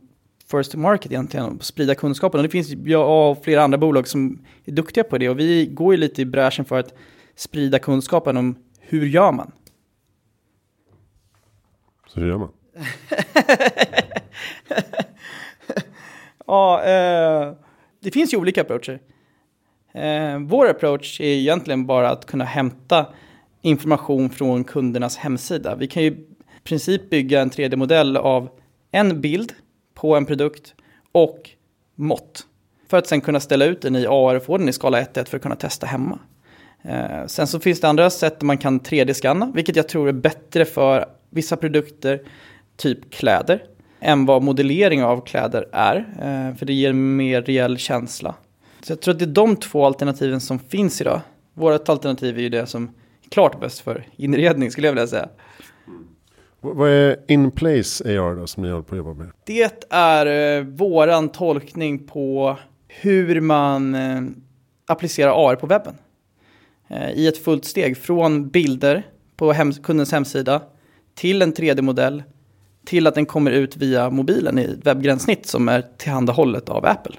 first 0.50 0.72
to 0.72 0.78
market 0.78 1.12
egentligen, 1.12 1.46
och 1.46 1.64
sprida 1.64 1.94
kunskapen. 1.94 2.40
Och 2.40 2.42
det 2.42 2.48
finns 2.48 2.70
jag 2.70 3.30
och 3.30 3.44
flera 3.44 3.62
andra 3.62 3.78
bolag 3.78 4.08
som 4.08 4.44
är 4.64 4.72
duktiga 4.72 5.04
på 5.04 5.18
det. 5.18 5.28
Och 5.28 5.38
vi 5.38 5.66
går 5.66 5.94
ju 5.94 6.00
lite 6.00 6.22
i 6.22 6.24
bräschen 6.24 6.64
för 6.64 6.78
att 6.78 6.94
sprida 7.34 7.78
kunskapen 7.78 8.36
om 8.36 8.56
hur 8.80 9.06
gör 9.06 9.32
man. 9.32 9.52
Så 12.06 12.20
hur 12.20 12.28
gör 12.28 12.38
man? 12.38 12.48
ja, 16.46 16.82
eh, 16.82 17.52
det 18.00 18.10
finns 18.10 18.32
ju 18.32 18.36
olika 18.36 18.60
approacher. 18.60 19.00
Eh, 19.92 20.38
vår 20.38 20.70
approach 20.70 21.20
är 21.20 21.24
egentligen 21.24 21.86
bara 21.86 22.10
att 22.10 22.26
kunna 22.26 22.44
hämta 22.44 23.06
information 23.62 24.30
från 24.30 24.64
kundernas 24.64 25.16
hemsida. 25.16 25.76
Vi 25.76 25.86
kan 25.86 26.02
ju 26.02 26.26
princip 26.64 27.10
bygga 27.10 27.40
en 27.40 27.50
3D-modell 27.50 28.16
av 28.16 28.48
en 28.90 29.20
bild 29.20 29.52
på 29.94 30.16
en 30.16 30.26
produkt 30.26 30.74
och 31.12 31.50
mått. 31.94 32.46
För 32.88 32.96
att 32.96 33.06
sen 33.06 33.20
kunna 33.20 33.40
ställa 33.40 33.64
ut 33.64 33.82
den 33.82 33.96
i 33.96 34.06
AR 34.06 34.34
och 34.34 34.44
få 34.44 34.58
den 34.58 34.68
i 34.68 34.72
skala 34.72 35.00
1.1 35.00 35.28
för 35.28 35.36
att 35.36 35.42
kunna 35.42 35.56
testa 35.56 35.86
hemma. 35.86 36.18
Eh, 36.82 37.26
sen 37.26 37.46
så 37.46 37.60
finns 37.60 37.80
det 37.80 37.88
andra 37.88 38.10
sätt 38.10 38.40
där 38.40 38.46
man 38.46 38.58
kan 38.58 38.80
3D-skanna, 38.80 39.52
vilket 39.54 39.76
jag 39.76 39.88
tror 39.88 40.08
är 40.08 40.12
bättre 40.12 40.64
för 40.64 41.06
vissa 41.30 41.56
produkter, 41.56 42.22
typ 42.76 43.10
kläder, 43.10 43.64
än 44.00 44.26
vad 44.26 44.42
modellering 44.42 45.04
av 45.04 45.26
kläder 45.26 45.68
är. 45.72 45.96
Eh, 45.96 46.56
för 46.56 46.66
det 46.66 46.72
ger 46.72 46.92
mer 46.92 47.42
reell 47.42 47.78
känsla. 47.78 48.34
Så 48.82 48.92
jag 48.92 49.00
tror 49.00 49.14
att 49.14 49.18
det 49.18 49.24
är 49.24 49.26
de 49.26 49.56
två 49.56 49.84
alternativen 49.86 50.40
som 50.40 50.58
finns 50.58 51.00
idag. 51.00 51.20
Vårt 51.54 51.88
alternativ 51.88 52.38
är 52.38 52.42
ju 52.42 52.48
det 52.48 52.66
som 52.66 52.84
är 53.24 53.30
klart 53.30 53.60
bäst 53.60 53.80
för 53.80 54.06
inredning 54.16 54.70
skulle 54.70 54.86
jag 54.86 54.92
vilja 54.92 55.06
säga. 55.06 55.28
Vad 56.72 56.90
är 56.90 57.16
in 57.28 57.50
place 57.50 58.18
AR 58.18 58.34
då 58.36 58.46
som 58.46 58.62
ni 58.62 58.70
håller 58.70 58.82
på 58.82 58.94
att 58.94 58.98
jobba 58.98 59.14
med? 59.14 59.30
Det 59.46 59.86
är 59.90 60.56
eh, 60.58 60.64
våran 60.64 61.28
tolkning 61.28 62.06
på 62.06 62.58
hur 62.88 63.40
man 63.40 63.94
eh, 63.94 64.22
applicerar 64.86 65.50
AR 65.50 65.56
på 65.56 65.66
webben. 65.66 65.94
Eh, 66.88 67.10
I 67.10 67.26
ett 67.26 67.38
fullt 67.38 67.64
steg 67.64 67.96
från 67.96 68.48
bilder 68.48 69.02
på 69.36 69.52
hem 69.52 69.72
kundens 69.72 70.12
hemsida 70.12 70.62
till 71.14 71.42
en 71.42 71.52
3D-modell 71.52 72.22
till 72.84 73.06
att 73.06 73.14
den 73.14 73.26
kommer 73.26 73.50
ut 73.50 73.76
via 73.76 74.10
mobilen 74.10 74.58
i 74.58 74.62
ett 74.62 74.86
webbgränssnitt 74.86 75.46
som 75.46 75.68
är 75.68 75.84
tillhandahållet 75.96 76.68
av 76.68 76.86
Apple. 76.86 77.16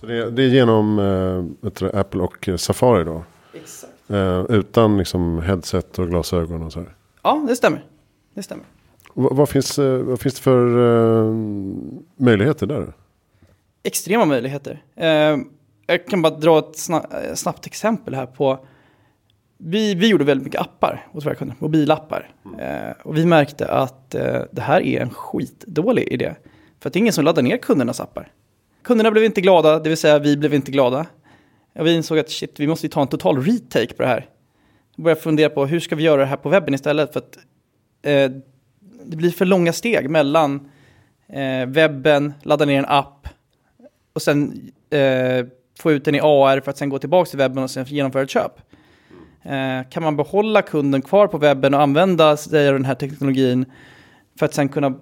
Så 0.00 0.06
det 0.06 0.16
är, 0.16 0.30
det 0.30 0.42
är 0.42 0.48
genom 0.48 0.98
Apple 1.92 2.22
och 2.22 2.48
Safari 2.56 3.04
då? 3.04 3.24
Exakt. 3.54 3.92
Utan 4.48 4.98
liksom 4.98 5.42
headset 5.42 5.98
och 5.98 6.08
glasögon 6.08 6.62
och 6.62 6.72
så 6.72 6.78
här? 6.78 6.94
Ja, 7.22 7.44
det 7.48 7.56
stämmer. 7.56 7.84
Det 8.34 8.42
stämmer. 8.42 8.64
V 9.14 9.28
vad, 9.30 9.48
finns, 9.48 9.78
äh, 9.78 9.98
vad 9.98 10.20
finns 10.20 10.34
det 10.34 10.40
för 10.40 10.66
möjligheter 12.16 12.66
där? 12.66 12.92
Extrema 13.82 14.24
möjligheter. 14.24 14.82
jag 15.86 16.06
kan 16.06 16.22
bara 16.22 16.36
dra 16.36 16.58
ett 16.58 16.78
snabbt 17.38 17.66
exempel 17.66 18.14
här 18.14 18.26
på 18.26 18.58
vi, 19.64 19.94
vi 19.94 20.08
gjorde 20.08 20.24
väldigt 20.24 20.44
mycket 20.44 20.60
appar 20.60 21.06
hos 21.12 21.26
våra 21.26 21.34
kunder, 21.34 21.56
mobilappar. 21.58 22.30
Mm. 22.44 22.60
Eh, 22.60 22.94
och 23.02 23.16
vi 23.16 23.26
märkte 23.26 23.68
att 23.68 24.14
eh, 24.14 24.40
det 24.52 24.62
här 24.62 24.80
är 24.80 25.00
en 25.00 25.10
skitdålig 25.10 26.08
idé. 26.08 26.34
För 26.80 26.88
att 26.88 26.92
det 26.92 26.96
är 26.96 27.00
ingen 27.00 27.12
som 27.12 27.24
laddar 27.24 27.42
ner 27.42 27.56
kundernas 27.56 28.00
appar. 28.00 28.32
Kunderna 28.82 29.10
blev 29.10 29.24
inte 29.24 29.40
glada, 29.40 29.78
det 29.78 29.88
vill 29.88 29.98
säga 29.98 30.18
vi 30.18 30.36
blev 30.36 30.54
inte 30.54 30.70
glada. 30.70 31.06
Och 31.78 31.86
vi 31.86 31.94
insåg 31.94 32.18
att 32.18 32.30
shit, 32.30 32.60
vi 32.60 32.66
måste 32.66 32.88
ta 32.88 33.02
en 33.02 33.08
total 33.08 33.42
retake 33.42 33.94
på 33.94 34.02
det 34.02 34.08
här. 34.08 34.26
Vi 34.96 35.14
fundera 35.14 35.50
på 35.50 35.66
hur 35.66 35.80
ska 35.80 35.96
vi 35.96 36.02
göra 36.02 36.20
det 36.20 36.26
här 36.26 36.36
på 36.36 36.48
webben 36.48 36.74
istället. 36.74 37.12
För 37.12 37.20
att 37.20 37.38
eh, 38.02 38.30
det 39.04 39.16
blir 39.16 39.30
för 39.30 39.44
långa 39.44 39.72
steg 39.72 40.10
mellan 40.10 40.70
eh, 41.28 41.66
webben, 41.66 42.34
ladda 42.42 42.64
ner 42.64 42.78
en 42.78 42.84
app 42.84 43.28
och 44.12 44.22
sen 44.22 44.70
eh, 44.90 45.46
få 45.78 45.92
ut 45.92 46.04
den 46.04 46.14
i 46.14 46.20
AR 46.20 46.60
för 46.60 46.70
att 46.70 46.78
sen 46.78 46.88
gå 46.88 46.98
tillbaka 46.98 47.30
till 47.30 47.38
webben 47.38 47.62
och 47.62 47.70
sen 47.70 47.84
genomföra 47.84 48.22
ett 48.22 48.30
köp. 48.30 48.60
Eh, 49.42 49.88
kan 49.90 50.02
man 50.02 50.16
behålla 50.16 50.62
kunden 50.62 51.02
kvar 51.02 51.26
på 51.26 51.38
webben 51.38 51.74
och 51.74 51.80
använda 51.80 52.36
sig 52.36 52.68
av 52.68 52.74
den 52.74 52.84
här 52.84 52.94
teknologin 52.94 53.64
för 54.38 54.46
att 54.46 54.54
sen 54.54 54.68
kunna 54.68 54.94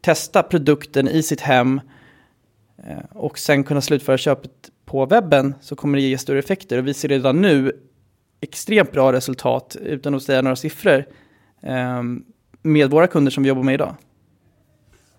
testa 0.00 0.42
produkten 0.42 1.08
i 1.08 1.22
sitt 1.22 1.40
hem 1.40 1.80
eh, 2.76 3.04
och 3.12 3.38
sen 3.38 3.64
kunna 3.64 3.80
slutföra 3.80 4.18
köpet 4.18 4.70
på 4.84 5.06
webben 5.06 5.54
så 5.60 5.76
kommer 5.76 5.98
det 5.98 6.04
ge 6.04 6.18
större 6.18 6.38
effekter. 6.38 6.78
Och 6.78 6.86
vi 6.86 6.94
ser 6.94 7.08
redan 7.08 7.40
nu 7.40 7.72
extremt 8.44 8.92
bra 8.92 9.12
resultat, 9.12 9.76
utan 9.80 10.14
att 10.14 10.22
säga 10.22 10.42
några 10.42 10.56
siffror, 10.56 11.04
eh, 11.62 12.02
med 12.62 12.90
våra 12.90 13.06
kunder 13.06 13.30
som 13.30 13.42
vi 13.42 13.48
jobbar 13.48 13.62
med 13.62 13.74
idag. 13.74 13.94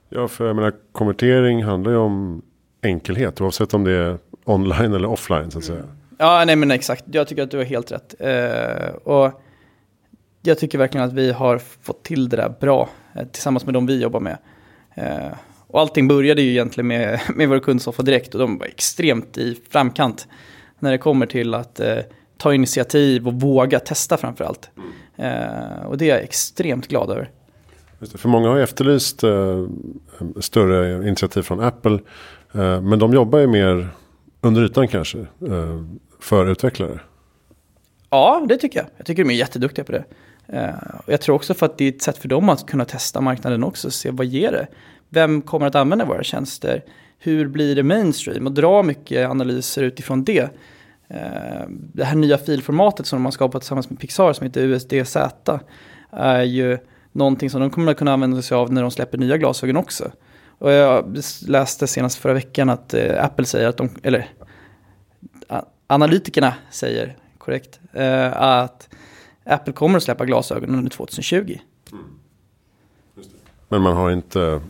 Ja, 0.10 0.28
för 0.28 0.48
jag 0.48 0.56
menar 0.56 0.74
konvertering 0.92 1.64
handlar 1.64 1.92
ju 1.92 1.98
om 1.98 2.42
enkelhet, 2.82 3.42
oavsett 3.42 3.74
om 3.74 3.84
det 3.84 3.92
är 3.92 4.18
online 4.44 4.94
eller 4.94 5.08
offline 5.08 5.52
så 5.52 5.58
att 5.58 5.64
säga. 5.64 5.84
Ja, 6.18 6.44
nej 6.46 6.56
men 6.56 6.72
exakt. 6.72 7.04
Jag 7.12 7.28
tycker 7.28 7.44
att 7.44 7.52
du 7.52 7.58
har 7.58 7.64
helt 7.64 7.92
rätt. 7.92 8.16
Uh, 8.22 8.96
och 8.96 9.42
jag 10.42 10.60
tycker 10.60 10.78
verkligen 10.78 11.08
att 11.08 11.14
vi 11.14 11.32
har 11.32 11.58
fått 11.82 12.04
till 12.04 12.30
det 12.30 12.38
där 12.38 12.54
bra 12.60 12.90
eh, 13.16 13.28
tillsammans 13.28 13.66
med 13.66 13.74
de 13.74 13.86
vi 13.86 14.02
jobbar 14.02 14.20
med. 14.20 14.38
Eh, 14.96 15.38
och 15.68 15.80
allting 15.82 16.08
började 16.08 16.42
ju 16.42 16.52
egentligen 16.52 16.88
med, 16.88 17.20
med 17.36 17.50
vår 17.50 17.60
kund 17.60 17.82
Soffa 17.82 18.04
Direkt 18.04 18.34
och 18.34 18.40
de 18.40 18.58
var 18.58 18.66
extremt 18.66 19.38
i 19.38 19.60
framkant 19.70 20.28
när 20.80 20.92
det 20.92 20.98
kommer 20.98 21.26
till 21.26 21.54
att 21.54 21.80
ta 22.38 22.54
initiativ 22.54 23.28
och 23.28 23.34
våga 23.34 23.80
testa 23.80 24.18
framför 24.18 24.44
allt. 24.44 24.70
Eh, 25.16 25.86
och 25.86 25.98
det 25.98 26.10
är 26.10 26.16
jag 26.16 26.24
extremt 26.24 26.88
glad 26.88 27.10
över. 27.10 27.30
För 28.16 28.30
många 28.30 28.50
har 28.50 28.60
efterlyst 28.60 29.24
eh, 29.24 29.66
större 30.40 31.08
initiativ 31.08 31.42
från 31.42 31.60
Apple. 31.60 32.00
Eh, 32.54 32.82
men 32.82 33.00
de 33.00 33.14
jobbar 33.14 33.40
ju 33.40 33.48
mer 33.48 33.90
under 34.42 34.64
ytan 34.64 34.88
kanske 34.88 35.20
eh, 35.20 35.84
för 36.20 36.52
utvecklare. 36.52 37.00
Ja, 38.10 38.46
det 38.50 38.58
tycker 38.58 38.80
jag. 38.80 38.88
Jag 38.98 39.06
tycker 39.06 39.24
de 39.24 39.30
är 39.30 39.36
jätteduktiga 39.36 39.86
på 39.86 39.92
det. 39.92 40.04
Uh, 40.54 41.00
och 41.06 41.14
jag 41.14 41.22
tror 41.22 41.36
också 41.36 41.54
för 41.54 41.66
att 41.66 41.78
det 41.78 41.86
är 41.86 41.90
ett 41.90 42.02
sätt 42.02 42.18
för 42.18 42.28
dem 42.28 42.50
att 42.50 42.66
kunna 42.66 42.86
testa 42.86 43.22
marknaden 43.22 43.64
också, 43.64 43.92
se 43.92 44.12
vad 44.12 44.26
ger 44.26 44.52
det? 44.52 44.68
Vem 45.10 45.42
kommer 45.42 45.68
att 45.68 45.76
använda 45.76 46.06
våra 46.06 46.24
tjänster? 46.24 46.84
Hur 47.20 47.48
blir 47.48 47.76
det 47.76 47.84
mainstream? 47.84 48.48
Och 48.48 48.54
dra 48.54 48.84
mycket 48.84 49.30
analyser 49.30 49.84
utifrån 49.84 50.24
det. 50.24 50.50
Eh, 51.08 51.66
det 51.70 52.04
här 52.04 52.16
nya 52.16 52.38
filformatet 52.38 53.06
som 53.06 53.20
de 53.20 53.26
har 53.26 53.32
skapat 53.32 53.62
tillsammans 53.62 53.90
med 53.90 54.00
Pixar 54.00 54.34
som 54.34 54.46
heter 54.46 54.62
USDZ 54.62 55.18
är 56.12 56.44
ju 56.44 56.78
någonting 57.12 57.50
som 57.50 57.62
de 57.62 57.70
kommer 57.70 57.92
att 57.92 57.98
kunna 57.98 58.14
använda 58.14 58.42
sig 58.42 58.56
av 58.56 58.74
när 58.74 58.82
de 58.82 58.92
släpper 58.92 59.18
nya 59.18 59.38
glasögon 59.38 59.78
också. 59.78 60.12
Och 60.58 60.72
jag 60.72 61.18
läste 61.48 61.88
senast 61.88 62.18
förra 62.18 62.34
veckan 62.34 62.70
att 62.70 62.94
eh, 62.94 63.24
Apple 63.26 63.46
säger 63.46 63.68
att 63.68 63.78
de, 63.78 63.90
eller 64.04 64.30
analytikerna 65.88 66.54
säger 66.72 67.18
korrekt, 67.38 67.80
eh, 67.94 68.42
att 68.42 68.90
Apple 69.44 69.74
kommer 69.74 69.98
att 69.98 70.04
släppa 70.04 70.26
glasögon 70.26 70.76
under 70.76 70.92
2020. 70.92 71.60
Mm. 71.92 72.06
Men 73.70 73.82
man 73.82 73.96
har 73.96 74.12
inte 74.12 74.62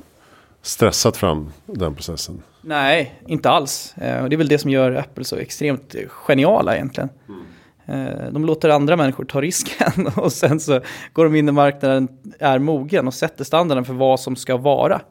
stressat 0.66 1.18
fram 1.18 1.52
den 1.66 1.96
processen? 1.96 2.42
Nej, 2.62 3.22
inte 3.28 3.50
alls. 3.50 3.94
Eh, 3.98 4.26
det 4.26 4.36
är 4.36 4.38
väl 4.38 4.48
det 4.48 4.58
som 4.58 4.72
gör 4.72 4.92
Apple 4.92 5.24
så 5.24 5.36
extremt 5.36 5.96
geniala 6.08 6.76
egentligen. 6.76 7.10
Mm. 7.28 8.08
Eh, 8.08 8.32
de 8.32 8.46
låter 8.46 8.70
andra 8.70 8.96
människor 8.96 9.26
ta 9.26 9.42
risken 9.42 10.08
och 10.16 10.32
sen 10.32 10.60
så 10.60 10.82
går 11.14 11.24
de 11.24 11.36
in 11.36 11.46
när 11.46 11.52
marknaden 11.52 12.08
är 12.40 12.60
mogen 12.60 13.08
och 13.08 13.14
sätter 13.14 13.44
standarden 13.44 13.86
för 13.86 13.94
vad 13.94 14.20
som 14.20 14.36
ska 14.36 14.58
vara. 14.58 15.02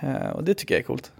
Eh, 0.00 0.30
och 0.30 0.44
det 0.44 0.54
tycker 0.54 0.74
jag 0.74 0.80
är 0.80 0.86
coolt. 0.86 1.12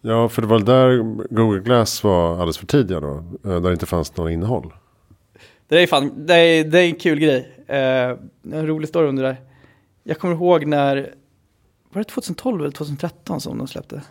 Ja, 0.00 0.28
för 0.28 0.42
det 0.42 0.48
var 0.48 0.58
där 0.58 0.98
Google 1.34 1.60
Glass 1.60 2.04
var 2.04 2.32
alldeles 2.32 2.58
för 2.58 2.66
tidiga 2.66 3.00
då. 3.00 3.24
Där 3.42 3.60
det 3.60 3.72
inte 3.72 3.86
fanns 3.86 4.16
något 4.16 4.30
innehåll. 4.30 4.72
Det 5.68 5.82
är 5.82 5.86
fan, 5.86 6.26
det 6.26 6.34
är, 6.34 6.64
det 6.64 6.78
är 6.80 6.84
en 6.84 6.94
kul 6.94 7.18
grej. 7.18 7.64
En 8.52 8.66
rolig 8.66 8.88
story 8.88 9.08
om 9.08 9.16
det 9.16 9.22
där. 9.22 9.36
Jag 10.02 10.18
kommer 10.18 10.34
ihåg 10.34 10.66
när, 10.66 11.14
var 11.92 12.00
det 12.00 12.04
2012 12.04 12.60
eller 12.60 12.70
2013 12.70 13.40
som 13.40 13.58
de 13.58 13.68
släppte? 13.68 14.02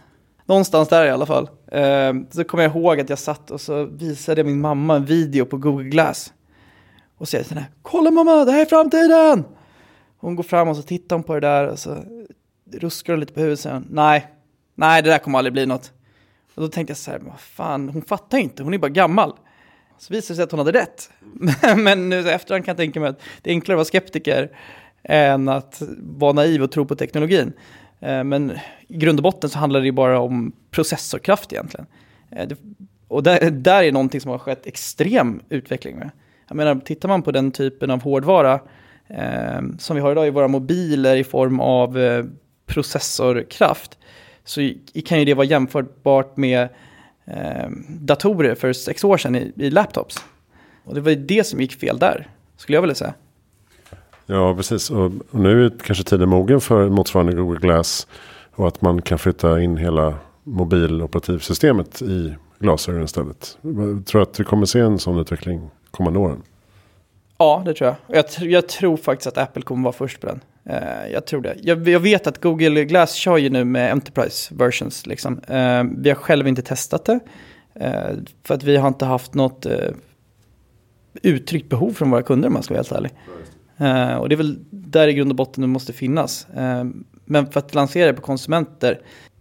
Någonstans 0.46 0.90
där 0.90 1.06
i 1.06 1.10
alla 1.10 1.26
fall. 1.26 1.50
Eh, 1.68 2.14
så 2.32 2.44
kommer 2.44 2.64
jag 2.64 2.76
ihåg 2.76 3.00
att 3.00 3.10
jag 3.10 3.20
satt 3.20 3.52
och 3.52 3.62
så 3.62 3.86
visade 3.86 4.44
min 4.44 4.62
mamma 4.62 4.96
en 4.96 5.06
video 5.06 5.46
på 5.46 5.58
Google 5.58 5.90
Glass. 5.90 6.34
Och 7.18 7.28
säger 7.28 7.44
sådär, 7.44 7.66
kolla 7.82 8.12
mamma, 8.12 8.46
det 8.46 8.52
här 8.52 8.62
är 8.62 8.66
framtiden! 8.66 9.44
Hon 10.18 10.36
går 10.36 10.44
fram 10.44 10.68
och 10.68 10.76
så 10.76 10.82
tittar 10.82 11.16
hon 11.16 11.24
på 11.24 11.34
det 11.34 11.40
där 11.40 11.68
och 11.68 11.80
så 11.80 11.98
ruskar 12.72 13.14
hon 13.14 13.20
lite 13.20 13.34
på 13.34 13.40
huvudet 13.40 13.60
och 13.60 13.64
säger, 13.64 13.82
nej, 13.90 14.28
nej 14.76 15.02
det 15.02 15.10
där 15.10 15.18
kommer 15.18 15.38
aldrig 15.38 15.54
bli 15.54 15.66
något. 15.66 15.92
Och 16.56 16.62
då 16.62 16.68
tänkte 16.68 16.92
jag 16.92 16.98
så 16.98 17.12
här, 17.12 17.20
vad 17.20 17.40
fan, 17.40 17.90
hon 17.90 18.02
fattar 18.02 18.38
inte, 18.38 18.64
hon 18.64 18.74
är 18.74 18.78
bara 18.78 18.90
gammal. 18.90 19.34
Så 19.98 20.14
visade 20.14 20.34
det 20.34 20.36
sig 20.36 20.44
att 20.44 20.52
hon 20.52 20.60
hade 20.60 20.72
rätt. 20.72 21.10
Men 21.78 22.10
nu 22.10 22.30
efterhand 22.30 22.66
kan 22.66 22.72
jag 22.72 22.78
tänka 22.78 23.00
mig 23.00 23.10
att 23.10 23.22
det 23.42 23.50
är 23.50 23.54
enklare 23.54 23.76
att 23.76 23.78
vara 23.78 23.86
skeptiker 23.86 24.58
än 25.04 25.50
att 25.50 25.82
vara 25.98 26.34
naiv 26.34 26.64
och 26.64 26.72
tro 26.72 26.86
på 26.86 26.96
teknologin. 26.96 27.54
Eh, 28.00 28.24
men 28.24 28.52
i 28.88 28.98
grund 28.98 29.20
och 29.20 29.24
botten 29.24 29.50
så 29.50 29.60
handlar 29.60 29.80
det 29.80 29.86
ju 29.86 29.92
bara 29.92 30.20
om 30.20 30.52
processorkraft 30.72 31.54
egentligen. 31.54 31.86
Eh, 32.32 32.50
och 33.08 33.24
där, 33.24 33.52
där 33.52 33.84
är 33.84 33.92
någonting 33.92 34.22
som 34.22 34.32
har 34.32 34.38
skett 34.38 34.66
extrem 34.66 35.42
utveckling 35.50 35.96
med. 35.96 36.12
Jag 36.48 36.56
menar, 36.56 36.76
tittar 36.76 37.10
man 37.10 37.22
på 37.22 37.32
den 37.32 37.52
typen 37.52 37.92
av 37.92 38.02
hårdvara 38.02 38.60
eh, 39.08 39.62
som 39.80 39.96
vi 39.96 40.02
har 40.02 40.12
idag 40.12 40.28
i 40.28 40.30
våra 40.30 40.48
mobiler 40.48 41.16
i 41.16 41.24
form 41.24 41.60
av 41.60 42.00
eh, 42.00 42.26
processorkraft 42.66 43.98
så 44.44 44.72
kan 45.06 45.20
ju 45.20 45.26
det 45.26 45.34
vara 45.34 45.46
jämförbart 45.46 46.38
med 46.38 46.70
eh, 47.26 47.70
datorer 47.88 48.56
för 48.56 48.74
sex 48.74 49.04
år 49.04 49.18
sedan 49.18 49.36
i, 49.36 49.54
i 49.56 49.70
laptops. 49.70 50.18
Och 50.84 50.96
det 50.96 51.02
var 51.02 51.10
ju 51.10 51.26
det 51.26 51.44
som 51.44 51.62
gick 51.62 51.80
fel 51.80 52.00
där, 52.00 52.28
skulle 52.58 52.76
jag 52.76 52.82
vilja 52.82 52.96
säga. 52.96 53.14
Ja, 54.32 54.56
precis. 54.56 54.90
Och, 54.90 55.06
och 55.06 55.40
nu 55.40 55.66
är 55.66 55.72
kanske 55.84 56.04
tiden 56.04 56.30
mogen 56.30 56.62
för 56.62 56.90
motsvarande 56.90 57.34
Google 57.34 57.60
Glass. 57.60 58.08
Och 58.52 58.68
att 58.68 58.82
man 58.82 59.02
kan 59.02 59.20
flytta 59.20 59.62
in 59.62 59.78
hela 59.78 60.16
mobiloperativsystemet 60.44 62.02
i 62.02 62.36
glasögon 62.60 63.04
istället. 63.04 63.58
Jag 63.62 64.06
tror 64.06 64.22
att 64.22 64.40
vi 64.40 64.44
kommer 64.44 64.66
se 64.66 64.80
en 64.80 65.00
sån 65.00 65.20
utveckling 65.20 65.70
kommande 65.92 66.20
åren. 66.20 66.42
Ja, 67.38 67.62
det 67.66 67.74
tror 67.74 67.96
jag. 68.08 68.18
Jag, 68.18 68.48
jag 68.50 68.68
tror 68.68 68.98
faktiskt 68.98 69.28
att 69.28 69.38
Apple 69.38 69.62
kommer 69.62 69.84
vara 69.84 69.94
först 69.94 70.20
på 70.20 70.28
den. 70.28 70.40
Uh, 70.70 71.12
jag 71.12 71.26
tror 71.26 71.42
det. 71.42 71.56
Jag, 71.62 71.88
jag, 71.88 72.00
vet 72.00 72.28
att 72.28 72.42
Google 72.42 72.86
Glass 72.86 73.14
kör 73.14 73.38
ju 73.38 73.50
nu 73.50 73.64
med 73.64 73.92
Enterprise 73.92 74.56
versions. 74.56 75.06
Liksom. 75.06 75.34
Uh, 75.34 75.84
vi 75.98 76.10
har 76.10 76.16
själv 76.16 76.48
inte 76.48 76.62
testat 76.62 77.06
det. 77.06 77.20
Uh, 77.82 78.18
för 78.44 78.54
att 78.54 78.64
vi 78.64 78.78
har 78.78 78.88
inte 78.88 79.06
haft 79.06 79.34
något 79.34 79.66
uttryckt 81.22 81.70
behov 81.70 81.94
från 81.94 82.12
våra 82.12 82.24
kunder 82.24 82.48
om 82.48 82.54
man 82.54 82.64
ska 82.64 82.74
vara 82.74 82.80
helt 82.80 82.92
ärlig. 82.92 83.12
Och 84.20 84.30
det 84.30 84.36
är 84.36 84.38
väl 84.38 84.58
där 84.70 85.08
i 85.08 85.14
grund 85.14 85.32
och 85.32 85.36
botten 85.36 85.62
det 85.62 85.68
måste 85.68 85.94
finnas. 85.94 86.48
men 87.26 87.48
för 87.52 87.60
att 87.60 87.76
lansera 87.76 88.08
det 88.08 88.14
på 88.14 88.22
konsumenter 88.22 89.00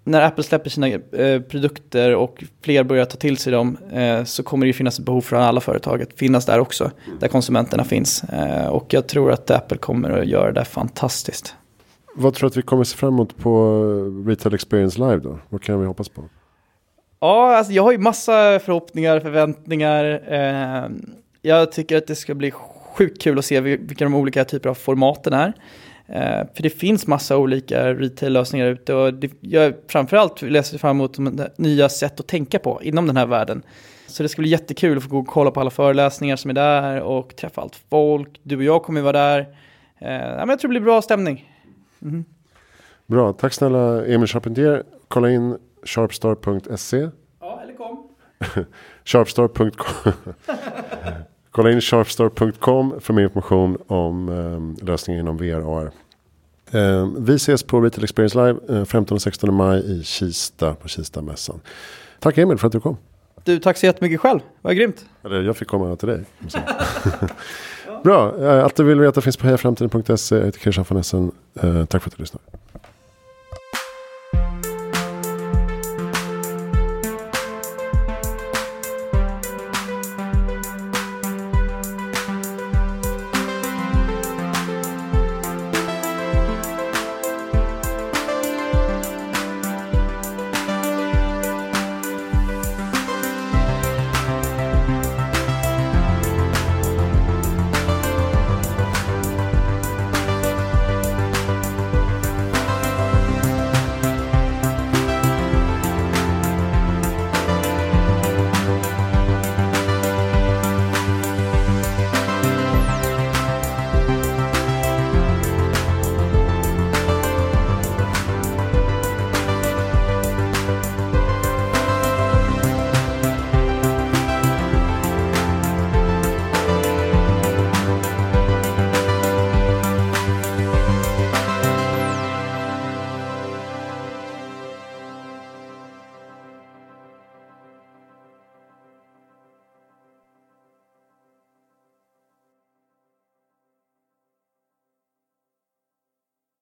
när 0.08 0.22
Apple 0.22 0.44
släpper 0.44 0.70
sina 0.70 0.88
eh, 0.88 1.40
produkter 1.42 2.14
och 2.14 2.44
fler 2.62 2.84
börjar 2.84 3.04
ta 3.04 3.16
till 3.16 3.36
sig 3.36 3.52
dem 3.52 3.78
så 4.24 4.42
kommer 4.42 4.66
det 4.66 4.68
ju 4.68 4.72
finnas 4.72 4.98
ett 4.98 5.04
behov 5.04 5.20
från 5.20 5.42
alla 5.42 5.60
företag 5.60 6.02
att 6.02 6.12
finnas 6.12 6.46
där 6.46 6.58
också, 6.58 6.90
där 7.20 7.28
konsumenterna 7.28 7.84
finns. 7.84 8.24
Och 8.70 8.94
jag 8.94 9.06
tror 9.06 9.32
att 9.32 9.50
Apple 9.50 9.78
kommer 9.78 10.10
att 10.10 10.26
göra 10.26 10.52
det 10.52 10.64
fantastiskt. 10.64 11.54
Vad 12.14 12.34
tror 12.34 12.48
du 12.48 12.52
att 12.52 12.56
vi 12.56 12.62
kommer 12.62 12.84
se 12.84 12.96
fram 12.96 13.14
emot 13.14 13.36
på 13.36 13.82
Retail 14.26 14.54
Experience 14.54 14.98
Live 14.98 15.16
då? 15.16 15.38
Vad 15.48 15.62
kan 15.62 15.80
vi 15.80 15.86
hoppas 15.86 16.08
på? 16.08 16.24
Ja, 17.20 17.56
alltså 17.56 17.72
jag 17.72 17.82
har 17.82 17.92
ju 17.92 17.98
massa 17.98 18.58
förhoppningar, 18.58 19.20
förväntningar. 19.20 20.04
Jag 21.42 21.72
tycker 21.72 21.96
att 21.96 22.06
det 22.06 22.14
ska 22.14 22.34
bli 22.34 22.50
sjukt 22.98 23.22
kul 23.22 23.38
att 23.38 23.44
se 23.44 23.60
vilka 23.60 24.04
de 24.04 24.14
olika 24.14 24.44
typer 24.44 24.70
av 24.70 24.74
formaten 24.74 25.32
är. 25.32 25.52
Eh, 26.06 26.46
för 26.54 26.62
det 26.62 26.70
finns 26.70 27.06
massa 27.06 27.36
olika 27.36 27.94
retail-lösningar 27.94 28.66
ute 28.66 28.94
och 28.94 29.14
det, 29.14 29.30
jag 29.40 29.74
framförallt 29.88 30.42
läser 30.42 30.78
fram 30.78 30.96
emot 30.96 31.18
nya 31.58 31.88
sätt 31.88 32.20
att 32.20 32.26
tänka 32.26 32.58
på 32.58 32.82
inom 32.82 33.06
den 33.06 33.16
här 33.16 33.26
världen. 33.26 33.62
Så 34.06 34.22
det 34.22 34.28
ska 34.28 34.42
bli 34.42 34.50
jättekul 34.50 34.96
att 34.96 35.02
få 35.02 35.08
gå 35.08 35.18
och 35.18 35.26
kolla 35.26 35.50
på 35.50 35.60
alla 35.60 35.70
föreläsningar 35.70 36.36
som 36.36 36.50
är 36.50 36.54
där 36.54 37.00
och 37.00 37.36
träffa 37.36 37.60
allt 37.60 37.80
folk. 37.90 38.40
Du 38.42 38.56
och 38.56 38.62
jag 38.62 38.82
kommer 38.82 39.00
vara 39.00 39.12
där. 39.12 39.40
Eh, 39.98 40.12
ja, 40.12 40.38
men 40.38 40.48
jag 40.48 40.58
tror 40.58 40.68
det 40.68 40.80
blir 40.80 40.90
bra 40.90 41.02
stämning. 41.02 41.52
Mm. 42.02 42.24
Bra, 43.06 43.32
tack 43.32 43.52
snälla 43.52 44.06
Emil 44.06 44.26
Charpentier. 44.26 44.82
Kolla 45.08 45.30
in 45.30 45.58
sharpstar.se. 45.84 47.08
Ja, 47.40 47.60
eller 47.62 47.74
kom. 47.74 48.08
sharpstar.com 49.04 50.12
Kolla 51.50 51.72
in 51.72 51.80
sharpstar.com 51.80 53.00
för 53.00 53.12
mer 53.12 53.22
information 53.22 53.78
om 53.86 54.28
eh, 54.28 54.86
lösningen 54.86 55.20
inom 55.20 55.36
VR 55.36 55.78
AR. 55.78 55.90
Eh, 56.70 57.08
vi 57.18 57.34
ses 57.34 57.62
på 57.62 57.80
Retail 57.80 58.04
Experience 58.04 58.38
Live 58.38 58.78
eh, 58.78 58.84
15 58.84 59.14
och 59.14 59.22
16 59.22 59.54
maj 59.54 59.78
i 59.78 60.02
Kista 60.04 60.74
på 60.74 60.88
Kista-mässan. 60.88 61.60
Tack 62.20 62.38
Emil 62.38 62.58
för 62.58 62.66
att 62.66 62.72
du 62.72 62.80
kom. 62.80 62.96
Du, 63.44 63.58
tack 63.58 63.76
så 63.76 63.86
jättemycket 63.86 64.20
själv. 64.20 64.40
Vad 64.62 64.76
grymt. 64.76 65.04
Eller 65.24 65.42
jag 65.42 65.56
fick 65.56 65.68
komma 65.68 65.96
till 65.96 66.08
dig. 66.08 66.24
Bra, 68.04 68.34
eh, 68.40 68.64
allt 68.64 68.76
du 68.76 68.84
vill 68.84 69.00
veta 69.00 69.20
finns 69.20 69.36
på 69.36 69.46
hejaframtiden.se. 69.46 70.36
Jag 70.36 70.44
heter 70.44 70.60
Christian 70.60 70.84
von 70.88 70.98
Essen. 70.98 71.32
Eh, 71.60 71.84
tack 71.84 72.02
för 72.02 72.10
att 72.10 72.16
du 72.16 72.22
lyssnade. 72.22 72.44